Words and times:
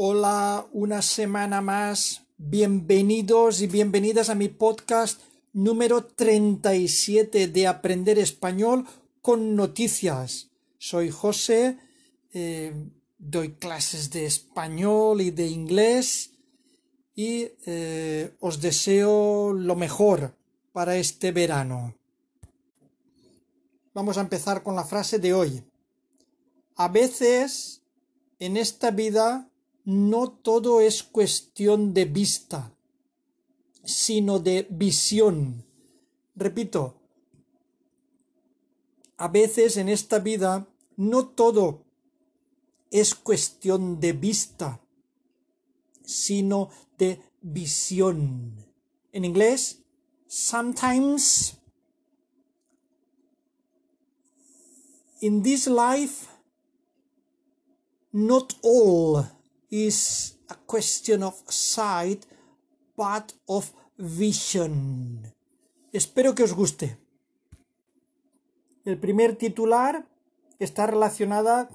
Hola, 0.00 0.68
una 0.70 1.02
semana 1.02 1.60
más. 1.60 2.22
Bienvenidos 2.36 3.60
y 3.62 3.66
bienvenidas 3.66 4.30
a 4.30 4.36
mi 4.36 4.46
podcast 4.46 5.20
número 5.52 6.04
37 6.04 7.48
de 7.48 7.66
Aprender 7.66 8.16
Español 8.20 8.86
con 9.22 9.56
Noticias. 9.56 10.50
Soy 10.78 11.10
José, 11.10 11.78
eh, 12.32 12.74
doy 13.18 13.54
clases 13.54 14.12
de 14.12 14.26
español 14.26 15.20
y 15.20 15.32
de 15.32 15.48
inglés 15.48 16.30
y 17.16 17.48
eh, 17.66 18.36
os 18.38 18.60
deseo 18.60 19.52
lo 19.52 19.74
mejor 19.74 20.32
para 20.70 20.96
este 20.96 21.32
verano. 21.32 21.96
Vamos 23.94 24.16
a 24.16 24.20
empezar 24.20 24.62
con 24.62 24.76
la 24.76 24.84
frase 24.84 25.18
de 25.18 25.34
hoy. 25.34 25.64
A 26.76 26.86
veces 26.86 27.82
en 28.38 28.56
esta 28.56 28.92
vida 28.92 29.50
no 29.88 30.30
todo 30.30 30.82
es 30.82 31.02
cuestión 31.02 31.94
de 31.94 32.04
vista, 32.04 32.76
sino 33.82 34.38
de 34.38 34.66
visión. 34.68 35.64
Repito, 36.36 37.00
a 39.16 39.28
veces 39.28 39.78
en 39.78 39.88
esta 39.88 40.18
vida 40.18 40.68
no 40.98 41.28
todo 41.28 41.86
es 42.90 43.14
cuestión 43.14 43.98
de 43.98 44.12
vista, 44.12 44.78
sino 46.04 46.68
de 46.98 47.22
visión. 47.40 48.62
En 49.10 49.24
inglés, 49.24 49.86
sometimes 50.26 51.56
in 55.22 55.42
this 55.42 55.66
life, 55.66 56.28
not 58.12 58.52
all 58.62 59.37
is 59.70 60.38
a 60.48 60.54
question 60.66 61.22
of 61.22 61.34
sight, 61.48 62.26
but 62.96 63.34
of 63.46 63.72
vision. 63.96 65.32
Espero 65.92 66.34
que 66.34 66.44
os 66.44 66.52
guste. 66.52 66.98
El 68.84 68.98
primer 68.98 69.36
titular 69.36 70.06
está 70.58 70.86
relacionada 70.86 71.68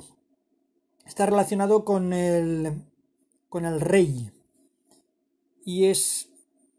está 1.05 1.25
relacionado 1.25 1.83
con 1.83 2.13
el 2.13 2.81
con 3.49 3.65
el 3.65 3.81
rey 3.81 4.31
y 5.65 5.85
es 5.85 6.29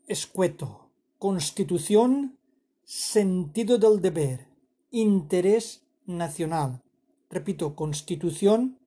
escueto, 0.07 0.91
constitución, 1.19 2.39
sentido 2.85 3.79
del 3.79 4.03
deber, 4.03 4.49
interés 4.91 5.83
nacional. 6.05 6.83
Repito, 7.31 7.75
constitución, 7.75 8.79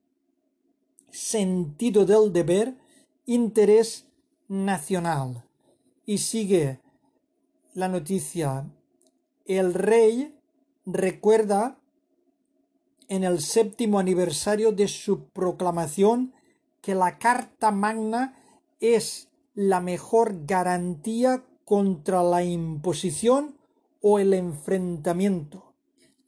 sentido 1.10 2.04
del 2.04 2.32
deber, 2.32 2.76
interés 3.26 4.06
nacional. 4.48 5.44
Y 6.04 6.18
sigue 6.18 6.80
la 7.74 7.88
noticia. 7.88 8.70
El 9.44 9.74
rey 9.74 10.34
recuerda 10.86 11.78
en 13.08 13.24
el 13.24 13.40
séptimo 13.40 13.98
aniversario 13.98 14.72
de 14.72 14.88
su 14.88 15.28
proclamación 15.28 16.34
que 16.80 16.94
la 16.94 17.18
Carta 17.18 17.70
Magna 17.70 18.34
es 18.80 19.28
la 19.54 19.80
mejor 19.80 20.46
garantía 20.46 21.44
contra 21.64 22.22
la 22.22 22.44
imposición 22.44 23.58
o 24.00 24.18
el 24.18 24.32
enfrentamiento. 24.34 25.74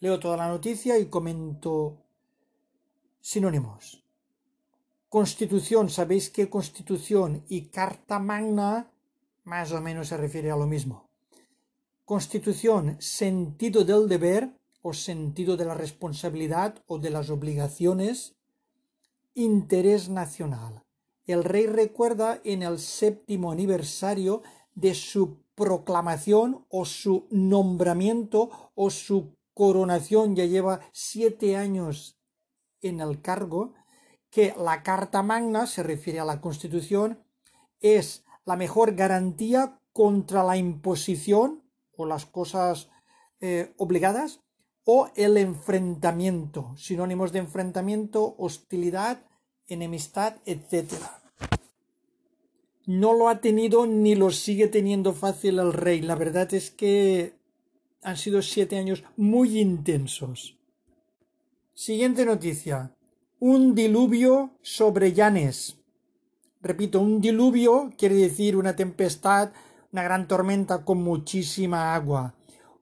Leo 0.01 0.19
toda 0.19 0.36
la 0.36 0.48
noticia 0.48 0.98
y 0.98 1.06
comento 1.06 1.98
sinónimos. 3.20 4.05
Constitución, 5.11 5.91
sabéis 5.91 6.30
que 6.30 6.48
Constitución 6.48 7.42
y 7.48 7.62
Carta 7.62 8.20
Magna 8.20 8.92
más 9.42 9.72
o 9.72 9.80
menos 9.80 10.06
se 10.06 10.17
refiere 10.17 10.52
a 10.52 10.56
lo 10.56 10.69
mismo. 10.69 11.11
Constitución, 12.05 12.96
sentido 13.01 13.83
del 13.85 14.08
deber 14.08 14.55
o 14.83 14.95
sentido 14.95 15.57
de 15.57 15.64
la 15.64 15.74
responsabilidad 15.74 16.77
o 16.86 17.01
de 17.01 17.11
las 17.11 17.29
obligaciones. 17.29 18.36
Interés 19.35 20.08
nacional. 20.08 20.85
El 21.27 21.42
rey 21.42 21.67
recuerda 21.67 22.40
en 22.45 22.62
el 22.62 22.79
séptimo 22.79 23.51
aniversario 23.51 24.42
de 24.77 24.95
su 24.95 25.39
proclamación 25.56 26.67
o 26.68 26.85
su 26.85 27.27
nombramiento 27.30 28.70
o 28.77 28.90
su 28.90 29.35
coronación, 29.55 30.36
ya 30.36 30.46
lleva 30.46 30.79
siete 30.92 31.56
años 31.56 32.17
en 32.80 33.01
el 33.01 33.20
cargo, 33.20 33.74
que 34.30 34.55
la 34.57 34.83
Carta 34.83 35.23
Magna, 35.23 35.67
se 35.67 35.83
refiere 35.83 36.20
a 36.20 36.24
la 36.24 36.41
Constitución, 36.41 37.18
es 37.80 38.24
la 38.45 38.57
mejor 38.57 38.95
garantía 38.95 39.80
contra 39.92 40.45
la 40.45 40.57
imposición 40.57 41.63
o 41.96 42.07
las 42.07 42.27
cosas 42.27 42.89
eh, 43.41 43.73
obligadas 43.77 44.41
o 44.85 45.11
el 45.14 45.36
enfrentamiento, 45.36 46.74
sinónimos 46.77 47.33
de 47.33 47.41
enfrentamiento, 47.41 48.35
hostilidad, 48.39 49.23
enemistad, 49.67 50.36
etc. 50.47 50.92
No 52.86 53.12
lo 53.12 53.29
ha 53.29 53.41
tenido 53.41 53.86
ni 53.86 54.14
lo 54.14 54.30
sigue 54.30 54.68
teniendo 54.68 55.12
fácil 55.12 55.58
el 55.58 55.73
rey. 55.73 56.01
La 56.01 56.14
verdad 56.14 56.52
es 56.55 56.70
que 56.70 57.35
han 58.02 58.17
sido 58.17 58.42
siete 58.42 58.79
años 58.79 59.05
muy 59.17 59.61
intensos. 59.61 60.57
Siguiente 61.74 62.24
noticia 62.24 62.95
un 63.40 63.74
diluvio 63.74 64.51
sobre 64.61 65.14
Llanes. 65.14 65.78
Repito, 66.61 67.01
un 67.01 67.23
diluvio 67.23 67.90
quiere 67.96 68.14
decir 68.17 68.55
una 68.55 68.77
tempestad, 68.77 69.52
una 69.92 70.02
gran 70.02 70.28
tormenta 70.28 70.84
con 70.84 71.02
muchísima 71.02 71.95
agua. 71.95 72.34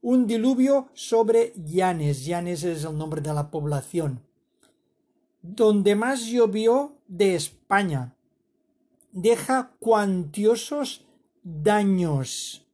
Un 0.02 0.26
diluvio 0.26 0.88
sobre 0.94 1.52
Llanes. 1.54 2.24
Llanes 2.24 2.64
es 2.64 2.84
el 2.84 2.98
nombre 2.98 3.20
de 3.20 3.32
la 3.32 3.52
población. 3.52 4.26
Donde 5.42 5.94
más 5.94 6.26
llovió 6.26 6.98
de 7.06 7.36
España. 7.36 8.16
Deja 9.12 9.76
cuantiosos 9.78 11.06
daños. 11.44 12.66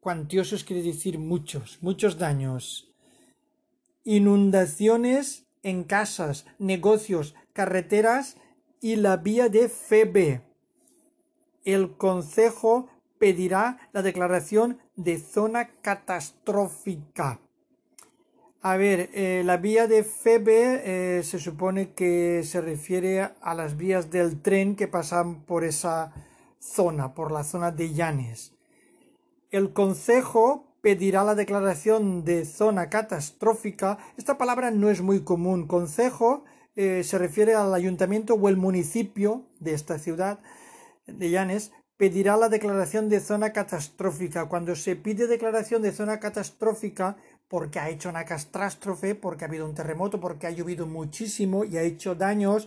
Cuantiosos 0.00 0.64
quiere 0.64 0.82
decir 0.82 1.20
muchos, 1.20 1.78
muchos 1.82 2.18
daños. 2.18 2.92
Inundaciones 4.02 5.47
en 5.62 5.84
casas, 5.84 6.46
negocios, 6.58 7.34
carreteras 7.52 8.36
y 8.80 8.96
la 8.96 9.16
vía 9.16 9.48
de 9.48 9.68
Febe. 9.68 10.42
El 11.64 11.96
Consejo 11.96 12.88
pedirá 13.18 13.78
la 13.92 14.02
declaración 14.02 14.78
de 14.96 15.18
zona 15.18 15.68
catastrófica. 15.82 17.40
A 18.60 18.76
ver, 18.76 19.10
eh, 19.12 19.42
la 19.44 19.56
vía 19.56 19.86
de 19.86 20.02
Febe 20.02 20.82
eh, 21.18 21.22
se 21.22 21.38
supone 21.38 21.92
que 21.92 22.42
se 22.44 22.60
refiere 22.60 23.30
a 23.40 23.54
las 23.54 23.76
vías 23.76 24.10
del 24.10 24.40
tren 24.42 24.74
que 24.74 24.88
pasan 24.88 25.42
por 25.42 25.64
esa 25.64 26.12
zona, 26.58 27.14
por 27.14 27.30
la 27.30 27.44
zona 27.44 27.70
de 27.70 27.94
Llanes. 27.94 28.54
El 29.50 29.72
Consejo 29.72 30.67
pedirá 30.88 31.22
la 31.22 31.34
declaración 31.34 32.24
de 32.24 32.46
zona 32.46 32.88
catastrófica. 32.88 33.98
Esta 34.16 34.38
palabra 34.38 34.70
no 34.70 34.88
es 34.88 35.02
muy 35.02 35.20
común. 35.20 35.66
Concejo 35.66 36.46
eh, 36.76 37.04
se 37.04 37.18
refiere 37.18 37.54
al 37.54 37.74
ayuntamiento 37.74 38.32
o 38.32 38.48
el 38.48 38.56
municipio 38.56 39.44
de 39.60 39.74
esta 39.74 39.98
ciudad 39.98 40.38
de 41.06 41.28
Llanes 41.28 41.72
pedirá 41.98 42.38
la 42.38 42.48
declaración 42.48 43.10
de 43.10 43.20
zona 43.20 43.52
catastrófica. 43.52 44.46
Cuando 44.46 44.74
se 44.76 44.96
pide 44.96 45.26
declaración 45.26 45.82
de 45.82 45.92
zona 45.92 46.20
catastrófica 46.20 47.18
porque 47.48 47.80
ha 47.80 47.90
hecho 47.90 48.08
una 48.08 48.24
catástrofe, 48.24 49.14
porque 49.14 49.44
ha 49.44 49.48
habido 49.48 49.66
un 49.66 49.74
terremoto, 49.74 50.18
porque 50.18 50.46
ha 50.46 50.52
llovido 50.52 50.86
muchísimo 50.86 51.64
y 51.64 51.76
ha 51.76 51.82
hecho 51.82 52.14
daños, 52.14 52.66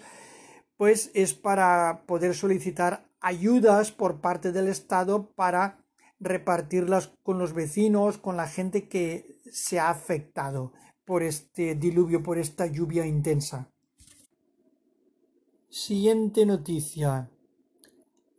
pues 0.77 1.09
es 1.15 1.33
para 1.33 2.03
poder 2.05 2.35
solicitar 2.35 3.03
ayudas 3.19 3.91
por 3.91 4.21
parte 4.21 4.51
del 4.51 4.67
Estado 4.67 5.31
para 5.33 5.80
repartirlas 6.21 7.11
con 7.23 7.39
los 7.39 7.53
vecinos, 7.53 8.19
con 8.19 8.37
la 8.37 8.47
gente 8.47 8.87
que 8.87 9.41
se 9.51 9.79
ha 9.79 9.89
afectado 9.89 10.71
por 11.03 11.23
este 11.23 11.75
diluvio, 11.75 12.23
por 12.23 12.37
esta 12.37 12.67
lluvia 12.67 13.05
intensa. 13.05 13.69
Siguiente 15.67 16.45
noticia. 16.45 17.29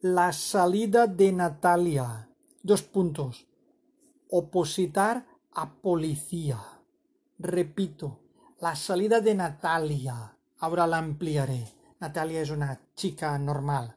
La 0.01 0.33
salida 0.33 1.07
de 1.07 1.33
Natalia. 1.33 2.29
Dos 2.63 2.83
puntos. 2.83 3.49
Opositar 4.31 5.27
a 5.53 5.75
policía. 5.75 6.61
Repito, 7.39 8.21
la 8.61 8.77
salida 8.77 9.21
de 9.21 9.35
Natalia. 9.35 10.39
Ahora 10.59 10.87
la 10.87 10.99
ampliaré. 10.99 11.67
Natalia 11.99 12.43
es 12.43 12.51
una 12.51 12.81
chica 12.95 13.37
normal. 13.39 13.97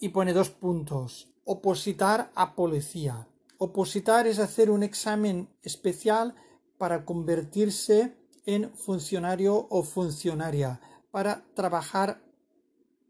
Y 0.00 0.08
pone 0.08 0.32
dos 0.32 0.50
puntos 0.50 1.29
opositar 1.50 2.30
a 2.36 2.54
policía. 2.54 3.26
Opositar 3.58 4.28
es 4.28 4.38
hacer 4.38 4.70
un 4.70 4.84
examen 4.84 5.48
especial 5.64 6.36
para 6.78 7.04
convertirse 7.04 8.14
en 8.46 8.70
funcionario 8.76 9.66
o 9.68 9.82
funcionaria, 9.82 10.80
para 11.10 11.42
trabajar 11.54 12.22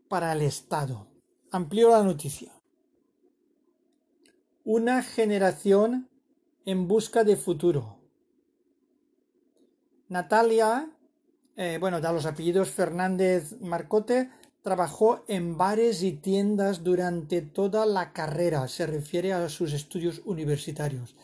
para 0.08 0.32
el 0.32 0.40
Estado. 0.40 1.06
Amplío 1.50 1.90
la 1.90 2.02
noticia. 2.02 2.50
Una 4.64 5.02
generación 5.02 6.08
en 6.64 6.88
busca 6.88 7.24
de 7.24 7.36
futuro. 7.36 7.98
Natalia, 10.08 10.90
eh, 11.56 11.76
bueno, 11.78 12.00
da 12.00 12.10
los 12.10 12.24
apellidos 12.24 12.70
Fernández 12.70 13.60
Marcote, 13.60 14.30
trabajó 14.62 15.24
en 15.26 15.56
bares 15.56 16.02
y 16.02 16.12
tiendas 16.12 16.84
durante 16.84 17.42
toda 17.42 17.86
la 17.86 18.12
carrera, 18.12 18.68
se 18.68 18.86
refiere 18.86 19.32
a 19.32 19.48
sus 19.48 19.72
estudios 19.72 20.22
universitarios. 20.24 21.16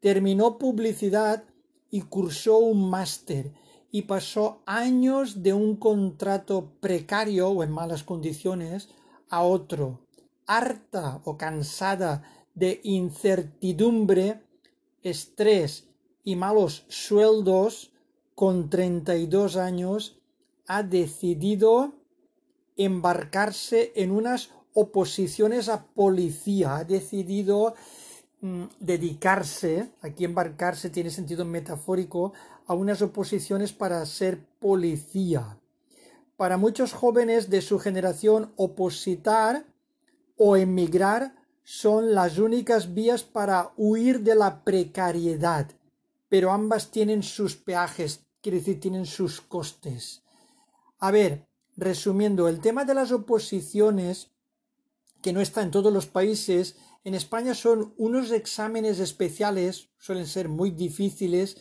Terminó 0.00 0.58
publicidad 0.58 1.44
y 1.90 2.02
cursó 2.02 2.58
un 2.58 2.90
máster 2.90 3.52
y 3.92 4.02
pasó 4.02 4.62
años 4.66 5.42
de 5.42 5.52
un 5.52 5.76
contrato 5.76 6.72
precario 6.80 7.48
o 7.48 7.62
en 7.62 7.70
malas 7.70 8.02
condiciones 8.04 8.88
a 9.28 9.42
otro. 9.42 10.00
Harta 10.46 11.20
o 11.24 11.36
cansada 11.36 12.22
de 12.54 12.80
incertidumbre, 12.82 14.42
estrés 15.02 15.88
y 16.24 16.36
malos 16.36 16.84
sueldos, 16.88 17.92
con 18.34 18.70
treinta 18.70 19.16
y 19.16 19.26
dos 19.26 19.56
años, 19.56 20.18
ha 20.66 20.82
decidido 20.82 21.99
embarcarse 22.84 23.92
en 23.94 24.10
unas 24.10 24.50
oposiciones 24.72 25.68
a 25.68 25.84
policía, 25.84 26.76
ha 26.76 26.84
decidido 26.84 27.74
mm, 28.40 28.64
dedicarse, 28.78 29.90
aquí 30.00 30.24
embarcarse 30.24 30.90
tiene 30.90 31.10
sentido 31.10 31.44
metafórico, 31.44 32.32
a 32.66 32.74
unas 32.74 33.02
oposiciones 33.02 33.72
para 33.72 34.04
ser 34.06 34.40
policía. 34.60 35.58
Para 36.36 36.56
muchos 36.56 36.92
jóvenes 36.92 37.50
de 37.50 37.60
su 37.60 37.78
generación, 37.78 38.52
opositar 38.56 39.66
o 40.38 40.56
emigrar 40.56 41.34
son 41.62 42.14
las 42.14 42.38
únicas 42.38 42.94
vías 42.94 43.22
para 43.22 43.72
huir 43.76 44.20
de 44.20 44.34
la 44.34 44.64
precariedad, 44.64 45.70
pero 46.30 46.50
ambas 46.50 46.90
tienen 46.90 47.22
sus 47.22 47.56
peajes, 47.56 48.24
quiere 48.40 48.58
decir, 48.58 48.80
tienen 48.80 49.04
sus 49.04 49.40
costes. 49.42 50.22
A 50.98 51.10
ver, 51.10 51.49
resumiendo, 51.80 52.46
el 52.46 52.60
tema 52.60 52.84
de 52.84 52.94
las 52.94 53.10
oposiciones, 53.10 54.30
que 55.22 55.32
no 55.32 55.40
está 55.40 55.62
en 55.62 55.70
todos 55.70 55.92
los 55.92 56.06
países, 56.06 56.76
en 57.04 57.14
España 57.14 57.54
son 57.54 57.94
unos 57.96 58.30
exámenes 58.30 59.00
especiales, 59.00 59.88
suelen 59.98 60.26
ser 60.26 60.48
muy 60.48 60.70
difíciles, 60.70 61.56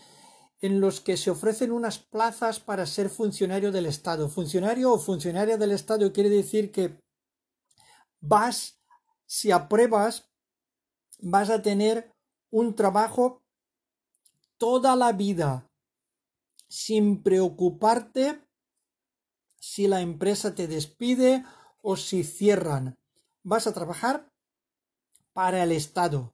en 0.62 0.82
los 0.82 1.00
que 1.00 1.16
se 1.16 1.32
ofrecen 1.32 1.72
unas 1.72 2.00
plazas 2.00 2.60
para 2.60 2.86
ser 2.86 3.10
funcionario 3.10 3.72
del 3.72 3.86
Estado. 3.86 4.28
Funcionario 4.28 4.92
o 4.92 5.00
funcionaria 5.00 5.58
del 5.58 5.72
Estado 5.72 6.12
quiere 6.12 6.30
decir 6.30 6.72
que 6.72 7.00
vas, 8.20 8.78
si 9.26 9.52
apruebas, 9.52 10.30
vas 11.20 11.50
a 11.50 11.62
tener 11.62 12.12
un 12.52 12.76
trabajo 12.76 13.42
toda 14.58 14.98
la 14.98 15.14
vida 15.14 15.66
sin 16.68 17.24
preocuparte 17.24 18.44
si 19.60 19.88
la 19.88 20.02
empresa 20.02 20.56
te 20.56 20.68
despide 20.68 21.44
o 21.82 21.96
si 21.96 22.24
cierran. 22.24 22.98
Vas 23.44 23.68
a 23.68 23.74
trabajar 23.74 24.32
para 25.34 25.64
el 25.64 25.72
Estado, 25.72 26.34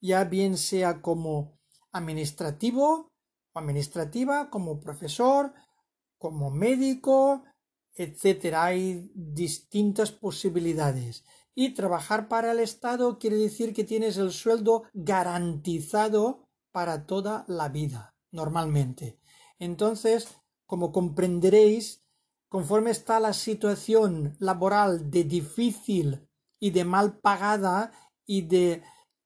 ya 0.00 0.24
bien 0.24 0.56
sea 0.56 1.02
como 1.02 1.58
administrativo, 1.92 3.10
administrativa, 3.54 4.50
como 4.50 4.80
profesor, 4.80 5.52
como 6.18 6.50
médico, 6.50 7.44
etcétera. 7.94 8.64
Hay 8.64 9.10
distintas 9.14 10.12
posibilidades. 10.12 11.24
Y 11.54 11.74
trabajar 11.74 12.28
para 12.28 12.52
el 12.52 12.60
Estado 12.60 13.18
quiere 13.18 13.36
decir 13.36 13.72
que 13.72 13.84
tienes 13.84 14.18
el 14.18 14.30
sueldo 14.30 14.84
garantizado 14.92 16.46
para 16.70 17.06
toda 17.06 17.46
la 17.48 17.70
vida, 17.70 18.14
normalmente. 18.30 19.18
Entonces, 19.58 20.28
como 20.66 20.92
comprenderéis, 20.92 22.05
conforme 22.56 22.90
está 22.90 23.20
la 23.20 23.34
situación 23.34 24.34
laboral 24.38 25.10
de 25.10 25.24
difícil 25.24 26.26
y 26.58 26.70
de 26.70 26.86
mal 26.86 27.18
pagada 27.18 27.92
y 28.24 28.48
de 28.48 28.82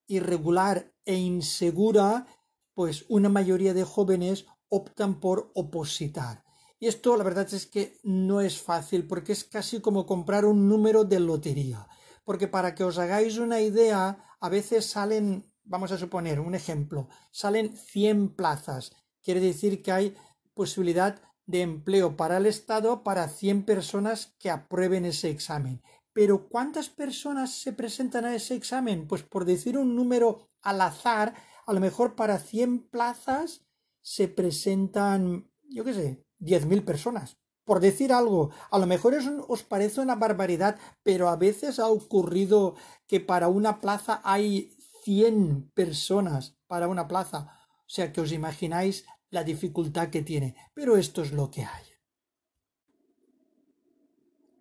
irregular 0.09 0.93
e 1.05 1.15
insegura, 1.15 2.27
pues 2.75 3.05
una 3.09 3.29
mayoría 3.29 3.73
de 3.73 3.85
jóvenes 3.85 4.47
optan 4.69 5.21
por 5.21 5.53
opositar. 5.55 6.43
Y 6.81 6.89
esto 6.89 7.17
la 7.17 7.23
verdad 7.23 7.47
es 7.55 7.67
que 7.67 8.01
no 8.03 8.41
es 8.41 8.61
fácil 8.61 9.07
porque 9.07 9.31
es 9.31 9.45
casi 9.45 9.81
como 9.81 10.07
comprar 10.07 10.45
un 10.45 10.69
número 10.69 11.05
de 11.05 11.21
lotería. 11.21 11.87
Porque 12.25 12.49
para 12.49 12.75
que 12.75 12.83
os 12.83 12.99
hagáis 12.99 13.39
una 13.39 13.61
idea, 13.61 14.25
a 14.41 14.49
veces 14.49 14.87
salen, 14.87 15.49
vamos 15.63 15.93
a 15.93 15.99
suponer 15.99 16.41
un 16.41 16.57
ejemplo, 16.57 17.09
salen 17.31 17.77
100 17.77 18.35
plazas. 18.35 18.91
Quiere 19.23 19.39
decir 19.39 19.85
que 19.85 19.93
hay 19.93 20.17
posibilidad 20.53 21.23
de 21.51 21.63
empleo 21.63 22.17
para 22.17 22.37
el 22.37 22.47
Estado 22.47 23.03
para 23.03 23.29
100 23.29 23.65
personas 23.65 24.35
que 24.39 24.51
aprueben 24.51 25.05
ese 25.05 25.31
examen. 25.31 25.83
Pero 26.13 26.49
¿cuántas 26.49 26.89
personas 26.89 27.53
se 27.53 27.73
presentan 27.73 28.25
a 28.25 28.35
ese 28.35 28.55
examen? 28.55 29.07
Pues 29.07 29.23
por 29.23 29.45
decir 29.45 29.79
un 29.79 29.95
número 29.95 30.51
al 30.63 30.81
azar, 30.81 31.35
a 31.67 31.73
lo 31.73 31.81
mejor 31.81 32.15
para 32.15 32.39
100 32.39 32.89
plazas 32.89 33.65
se 34.03 34.29
presentan, 34.29 35.51
yo 35.69 35.85
qué 35.85 35.95
sé, 35.95 36.25
10.000 36.41 36.85
personas. 36.85 37.37
Por 37.65 37.79
decir 37.79 38.13
algo, 38.13 38.51
a 38.71 38.79
lo 38.79 38.87
mejor 38.87 39.17
os 39.47 39.63
parece 39.63 40.01
una 40.01 40.17
barbaridad, 40.17 40.79
pero 41.03 41.29
a 41.29 41.37
veces 41.37 41.79
ha 41.79 41.87
ocurrido 41.87 42.75
que 43.07 43.21
para 43.21 43.49
una 43.49 43.81
plaza 43.81 44.21
hay 44.25 44.77
100 45.05 45.71
personas 45.75 46.57
para 46.67 46.89
una 46.89 47.07
plaza. 47.07 47.57
O 47.81 47.93
sea 47.93 48.13
que 48.13 48.21
os 48.21 48.33
imagináis 48.33 49.05
la 49.31 49.45
dificultad 49.45 50.11
que 50.11 50.23
tiene. 50.23 50.55
Pero 50.75 50.97
esto 50.97 51.23
es 51.23 51.33
lo 51.33 51.51
que 51.51 51.63
hay. 51.63 51.85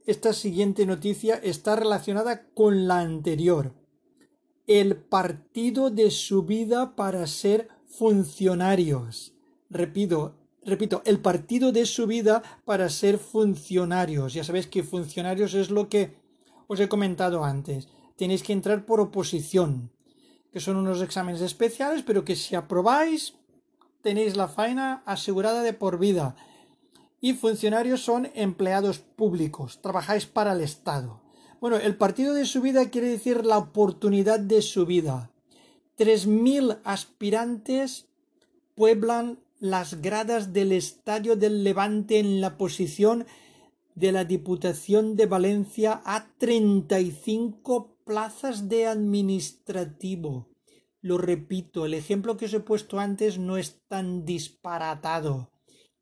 Esta 0.05 0.33
siguiente 0.33 0.85
noticia 0.85 1.35
está 1.35 1.75
relacionada 1.75 2.47
con 2.53 2.87
la 2.87 2.99
anterior 2.99 3.73
el 4.69 4.97
partido 4.97 5.89
de 5.89 6.11
su 6.11 6.43
vida 6.43 6.95
para 6.95 7.25
ser 7.25 7.69
funcionarios. 7.87 9.33
Repito, 9.71 10.35
repito, 10.63 11.01
el 11.05 11.19
partido 11.21 11.71
de 11.71 11.87
su 11.87 12.05
vida 12.05 12.43
para 12.65 12.87
ser 12.89 13.17
funcionarios. 13.17 14.35
Ya 14.35 14.43
sabéis 14.43 14.67
que 14.67 14.83
funcionarios 14.83 15.55
es 15.55 15.71
lo 15.71 15.89
que 15.89 16.19
os 16.67 16.79
he 16.79 16.87
comentado 16.87 17.43
antes. 17.43 17.87
Tenéis 18.15 18.43
que 18.43 18.53
entrar 18.53 18.85
por 18.85 18.99
oposición, 18.99 19.91
que 20.53 20.59
son 20.59 20.75
unos 20.75 21.01
exámenes 21.01 21.41
especiales, 21.41 22.03
pero 22.05 22.23
que 22.23 22.35
si 22.35 22.53
aprobáis, 22.53 23.38
tenéis 24.01 24.35
la 24.35 24.47
faena 24.47 25.03
asegurada 25.05 25.61
de 25.61 25.73
por 25.73 25.99
vida. 25.99 26.35
Y 27.21 27.33
funcionarios 27.33 28.01
son 28.01 28.29
empleados 28.33 28.99
públicos, 28.99 29.81
trabajáis 29.81 30.25
para 30.25 30.53
el 30.53 30.61
Estado. 30.61 31.21
Bueno, 31.59 31.77
el 31.77 31.97
partido 31.97 32.33
de 32.33 32.45
su 32.45 32.61
vida 32.61 32.89
quiere 32.89 33.09
decir 33.09 33.45
la 33.45 33.57
oportunidad 33.57 34.39
de 34.39 34.61
su 34.61 34.85
vida. 34.85 35.31
Tres 35.95 36.27
mil 36.27 36.77
aspirantes 36.85 38.07
pueblan 38.75 39.39
las 39.59 40.01
gradas 40.01 40.53
del 40.53 40.71
Estadio 40.71 41.35
del 41.35 41.65
Levante 41.65 42.19
en 42.19 42.39
la 42.39 42.57
posición 42.57 43.25
de 43.95 44.13
la 44.13 44.23
Diputación 44.23 45.17
de 45.17 45.25
Valencia 45.25 46.01
a 46.05 46.27
treinta 46.37 47.01
y 47.01 47.11
cinco 47.11 47.97
plazas 48.05 48.69
de 48.69 48.87
administrativo. 48.87 50.47
Lo 51.01 51.17
repito, 51.17 51.85
el 51.85 51.93
ejemplo 51.93 52.37
que 52.37 52.45
os 52.45 52.53
he 52.53 52.59
puesto 52.59 52.99
antes 52.99 53.37
no 53.37 53.57
es 53.57 53.81
tan 53.87 54.25
disparatado. 54.25 55.51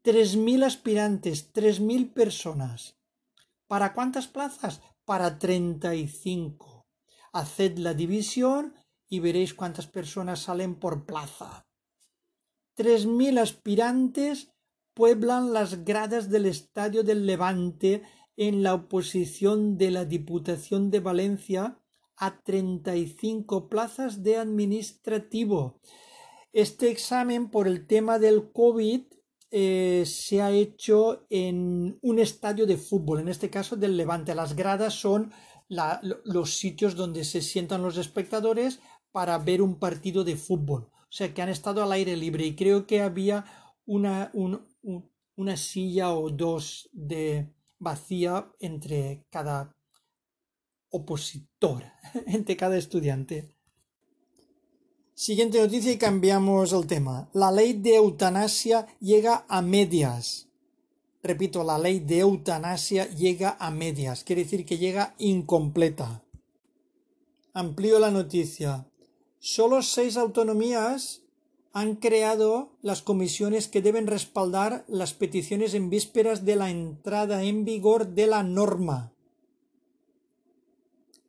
Tres 0.01 0.35
mil 0.35 0.63
aspirantes, 0.63 1.51
tres 1.51 1.79
mil 1.79 2.11
personas. 2.11 2.97
¿Para 3.67 3.93
cuántas 3.93 4.27
plazas? 4.27 4.81
para 5.07 5.39
35. 5.39 6.85
Haced 7.31 7.77
la 7.77 7.93
división 7.93 8.73
y 9.07 9.21
veréis 9.21 9.53
cuántas 9.53 9.87
personas 9.87 10.41
salen 10.41 10.75
por 10.75 11.05
plaza. 11.05 11.65
Tres 12.75 13.05
mil 13.05 13.37
aspirantes 13.37 14.51
pueblan 14.93 15.53
las 15.53 15.85
gradas 15.85 16.29
del 16.29 16.45
Estadio 16.45 17.03
del 17.03 17.25
Levante 17.25 18.03
en 18.35 18.63
la 18.63 18.73
oposición 18.73 19.77
de 19.77 19.91
la 19.91 20.03
Diputación 20.03 20.91
de 20.91 20.99
Valencia 20.99 21.79
a 22.17 22.41
35 22.41 23.69
plazas 23.69 24.23
de 24.23 24.37
administrativo. 24.37 25.79
Este 26.51 26.89
examen 26.89 27.49
por 27.49 27.67
el 27.67 27.85
tema 27.85 28.19
del 28.19 28.51
COVID 28.51 29.01
eh, 29.51 30.03
se 30.05 30.41
ha 30.41 30.51
hecho 30.51 31.25
en 31.29 31.97
un 32.01 32.19
estadio 32.19 32.65
de 32.65 32.77
fútbol, 32.77 33.19
en 33.19 33.29
este 33.29 33.49
caso 33.49 33.75
del 33.75 33.95
Levante. 33.95 34.35
Las 34.35 34.55
gradas 34.55 34.93
son 34.93 35.31
los 35.69 36.57
sitios 36.57 36.95
donde 36.95 37.23
se 37.23 37.41
sientan 37.41 37.81
los 37.81 37.97
espectadores 37.97 38.79
para 39.11 39.37
ver 39.37 39.61
un 39.61 39.79
partido 39.79 40.23
de 40.23 40.35
fútbol. 40.35 40.89
O 40.93 41.11
sea 41.11 41.33
que 41.33 41.41
han 41.41 41.49
estado 41.49 41.83
al 41.83 41.91
aire 41.91 42.17
libre 42.17 42.45
y 42.45 42.55
creo 42.55 42.85
que 42.87 43.01
había 43.01 43.45
una, 43.85 44.31
una 45.35 45.57
silla 45.57 46.13
o 46.13 46.29
dos 46.29 46.89
de 46.91 47.53
vacía 47.79 48.51
entre 48.59 49.25
cada 49.29 49.76
opositor 50.89 51.83
entre 52.27 52.57
cada 52.57 52.77
estudiante. 52.77 53.53
Siguiente 55.13 55.59
noticia 55.59 55.91
y 55.91 55.97
cambiamos 55.97 56.73
el 56.73 56.85
tema. 56.85 57.29
La 57.33 57.51
ley 57.51 57.73
de 57.73 57.95
eutanasia 57.95 58.85
llega 58.99 59.45
a 59.47 59.63
medias. 59.63 60.47
Repito, 61.23 61.63
la 61.63 61.79
ley 61.79 61.99
de 61.99 62.19
eutanasia 62.19 63.09
llega 63.09 63.57
a 63.59 63.71
medias, 63.71 64.23
quiere 64.23 64.43
decir 64.43 64.63
que 64.63 64.77
llega 64.77 65.15
incompleta. 65.17 66.23
Amplío 67.53 67.97
la 67.97 68.11
noticia. 68.11 68.87
Solo 69.39 69.81
seis 69.81 70.17
autonomías 70.17 71.23
han 71.73 71.95
creado 71.95 72.77
las 72.81 73.01
comisiones 73.01 73.67
que 73.67 73.81
deben 73.81 74.07
respaldar 74.07 74.85
las 74.87 75.13
peticiones 75.13 75.73
en 75.73 75.89
vísperas 75.89 76.45
de 76.45 76.55
la 76.55 76.69
entrada 76.69 77.43
en 77.43 77.65
vigor 77.65 78.09
de 78.09 78.27
la 78.27 78.43
norma. 78.43 79.13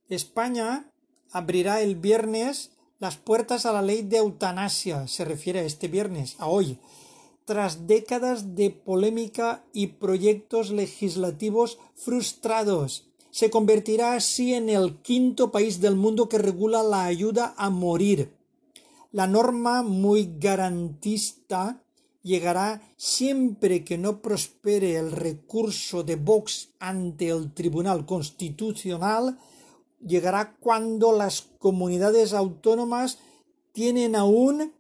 España 0.08 0.90
abrirá 1.32 1.82
el 1.82 1.96
viernes 1.96 2.70
las 2.98 3.16
puertas 3.16 3.66
a 3.66 3.72
la 3.72 3.82
ley 3.82 4.02
de 4.02 4.16
eutanasia, 4.16 5.06
se 5.06 5.24
refiere 5.24 5.60
a 5.60 5.64
este 5.64 5.86
viernes, 5.86 6.34
a 6.38 6.48
hoy, 6.48 6.78
tras 7.44 7.86
décadas 7.86 8.56
de 8.56 8.70
polémica 8.70 9.64
y 9.72 9.88
proyectos 9.88 10.70
legislativos 10.70 11.78
frustrados. 11.94 13.08
Se 13.30 13.50
convertirá 13.50 14.14
así 14.14 14.54
en 14.54 14.68
el 14.68 14.96
quinto 14.96 15.52
país 15.52 15.80
del 15.80 15.94
mundo 15.94 16.28
que 16.28 16.38
regula 16.38 16.82
la 16.82 17.04
ayuda 17.04 17.54
a 17.56 17.70
morir. 17.70 18.32
La 19.12 19.26
norma 19.26 19.82
muy 19.82 20.34
garantista 20.38 21.82
llegará 22.22 22.82
siempre 22.96 23.84
que 23.84 23.96
no 23.96 24.20
prospere 24.20 24.96
el 24.96 25.12
recurso 25.12 26.02
de 26.02 26.16
Vox 26.16 26.70
ante 26.78 27.28
el 27.28 27.52
Tribunal 27.54 28.04
Constitucional 28.04 29.38
llegará 30.00 30.56
cuando 30.60 31.12
las 31.12 31.42
comunidades 31.58 32.32
autónomas 32.32 33.18
tienen 33.72 34.16
aún 34.16 34.72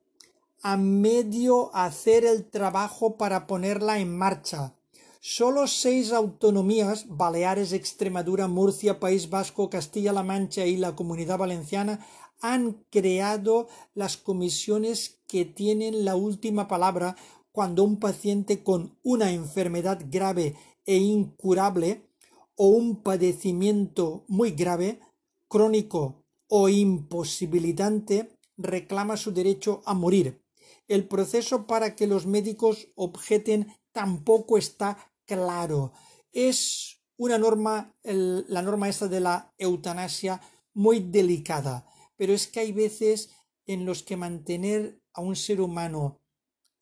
a 0.62 0.76
medio 0.76 1.74
hacer 1.74 2.24
el 2.24 2.44
trabajo 2.44 3.16
para 3.16 3.46
ponerla 3.46 3.98
en 3.98 4.16
marcha. 4.16 4.74
Solo 5.20 5.66
seis 5.66 6.12
autonomías, 6.12 7.06
Baleares, 7.08 7.72
Extremadura, 7.72 8.48
Murcia, 8.48 9.00
País 9.00 9.30
Vasco, 9.30 9.68
Castilla-La 9.68 10.22
Mancha 10.22 10.64
y 10.64 10.76
la 10.76 10.94
Comunidad 10.94 11.38
Valenciana, 11.38 12.06
han 12.40 12.84
creado 12.90 13.68
las 13.94 14.16
comisiones 14.16 15.18
que 15.26 15.44
tienen 15.44 16.04
la 16.04 16.14
última 16.14 16.68
palabra 16.68 17.16
cuando 17.50 17.82
un 17.82 17.98
paciente 17.98 18.62
con 18.62 18.96
una 19.02 19.32
enfermedad 19.32 20.00
grave 20.08 20.54
e 20.86 20.96
incurable 20.96 22.08
o 22.54 22.68
un 22.68 23.02
padecimiento 23.02 24.24
muy 24.28 24.52
grave 24.52 25.00
crónico 25.48 26.24
o 26.48 26.68
imposibilitante 26.68 28.38
reclama 28.56 29.16
su 29.16 29.32
derecho 29.32 29.82
a 29.84 29.94
morir. 29.94 30.42
El 30.86 31.06
proceso 31.06 31.66
para 31.66 31.94
que 31.94 32.06
los 32.06 32.26
médicos 32.26 32.88
objeten 32.94 33.74
tampoco 33.92 34.58
está 34.58 35.12
claro. 35.26 35.92
Es 36.32 37.00
una 37.16 37.38
norma, 37.38 37.94
la 38.04 38.62
norma 38.62 38.88
esta 38.88 39.08
de 39.08 39.20
la 39.20 39.52
eutanasia, 39.58 40.40
muy 40.74 41.00
delicada, 41.00 41.86
pero 42.16 42.32
es 42.32 42.46
que 42.46 42.60
hay 42.60 42.72
veces 42.72 43.30
en 43.66 43.84
los 43.84 44.02
que 44.02 44.16
mantener 44.16 45.00
a 45.12 45.20
un 45.20 45.34
ser 45.34 45.60
humano 45.60 46.20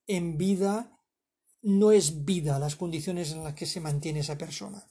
en 0.07 0.37
vida 0.37 1.01
no 1.63 1.91
es 1.91 2.25
vida 2.25 2.59
las 2.59 2.77
condiciones 2.77 3.33
en 3.33 3.43
las 3.43 3.55
que 3.55 3.67
se 3.67 3.81
mantiene 3.81 4.21
esa 4.21 4.39
persona. 4.39 4.87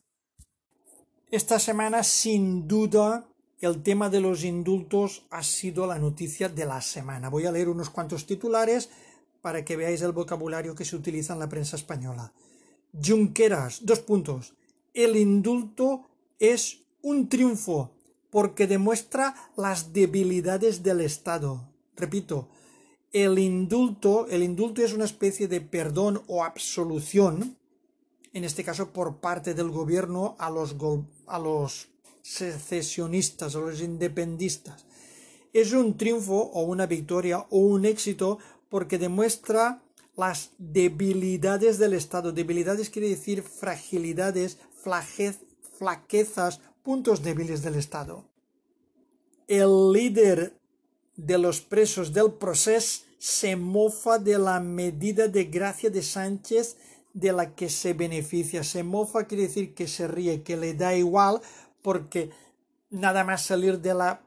Esta 1.30 1.60
semana, 1.60 2.04
sin 2.04 2.68
duda, 2.68 3.30
el 3.66 3.82
tema 3.82 4.10
de 4.10 4.22
los 4.22 4.44
indultos 4.44 5.26
ha 5.30 5.44
sido 5.44 5.88
la 5.88 5.98
noticia 5.98 6.50
de 6.50 6.66
la 6.66 6.82
semana. 6.82 7.30
Voy 7.30 7.46
a 7.46 7.52
leer 7.52 7.70
unos 7.70 7.90
cuantos 7.90 8.26
titulares 8.26 8.90
para 9.42 9.66
que 9.66 9.76
veáis 9.76 10.02
el 10.02 10.12
vocabulario 10.12 10.76
que 10.76 10.86
se 10.86 10.96
utiliza 10.96 11.34
en 11.34 11.40
la 11.40 11.50
prensa 11.50 11.76
española. 11.76 12.32
Junqueras, 12.94 13.86
dos 13.86 14.00
puntos. 14.00 14.54
El 14.94 15.16
indulto 15.16 16.08
es 16.40 16.82
un 17.02 17.28
triunfo 17.28 17.92
porque 18.30 18.68
demuestra 18.68 19.36
las 19.56 19.94
debilidades 19.94 20.84
del 20.84 21.02
Estado. 21.02 21.70
Repito, 21.96 22.50
el 23.12 23.40
indulto, 23.40 24.28
el 24.28 24.44
indulto 24.44 24.84
es 24.84 24.94
una 24.94 25.06
especie 25.06 25.48
de 25.48 25.62
perdón 25.62 26.22
o 26.28 26.44
absolución, 26.44 27.58
en 28.34 28.44
este 28.44 28.64
caso 28.64 28.92
por 28.92 29.18
parte 29.18 29.54
del 29.54 29.70
gobierno 29.70 30.36
a 30.38 30.50
los, 30.50 30.76
a 31.28 31.40
los 31.40 31.95
secesionistas 32.26 33.54
o 33.54 33.62
los 33.62 33.82
independistas. 33.82 34.86
Es 35.54 35.74
un 35.74 35.96
triunfo 35.96 36.50
o 36.54 36.64
una 36.64 36.88
victoria 36.88 37.46
o 37.52 37.60
un 37.60 37.86
éxito 37.86 38.40
porque 38.68 38.98
demuestra 38.98 39.84
las 40.18 40.50
debilidades 40.58 41.78
del 41.78 41.94
Estado. 41.94 42.32
Debilidades 42.32 42.90
quiere 42.90 43.10
decir 43.10 43.44
fragilidades, 43.44 44.58
flaquezas, 45.78 46.62
puntos 46.82 47.22
débiles 47.22 47.62
del 47.62 47.76
Estado. 47.76 48.26
El 49.48 49.94
líder 49.94 50.58
de 51.16 51.38
los 51.38 51.62
presos 51.62 52.12
del 52.12 52.34
proceso 52.34 53.04
se 53.20 53.56
mofa 53.56 54.18
de 54.18 54.40
la 54.40 54.60
medida 54.60 55.28
de 55.28 55.46
gracia 55.46 55.92
de 55.92 56.02
Sánchez 56.02 56.78
de 57.14 57.32
la 57.32 57.56
que 57.56 57.70
se 57.70 57.94
beneficia. 57.94 58.64
Se 58.64 58.84
mofa 58.84 59.26
quiere 59.26 59.44
decir 59.44 59.74
que 59.74 59.88
se 59.88 60.08
ríe, 60.08 60.44
que 60.44 60.58
le 60.58 60.74
da 60.74 60.96
igual 60.96 61.42
porque 61.86 62.32
nada 62.90 63.24
más 63.24 63.46
salir 63.46 63.80
de 63.80 63.94
la 63.94 64.24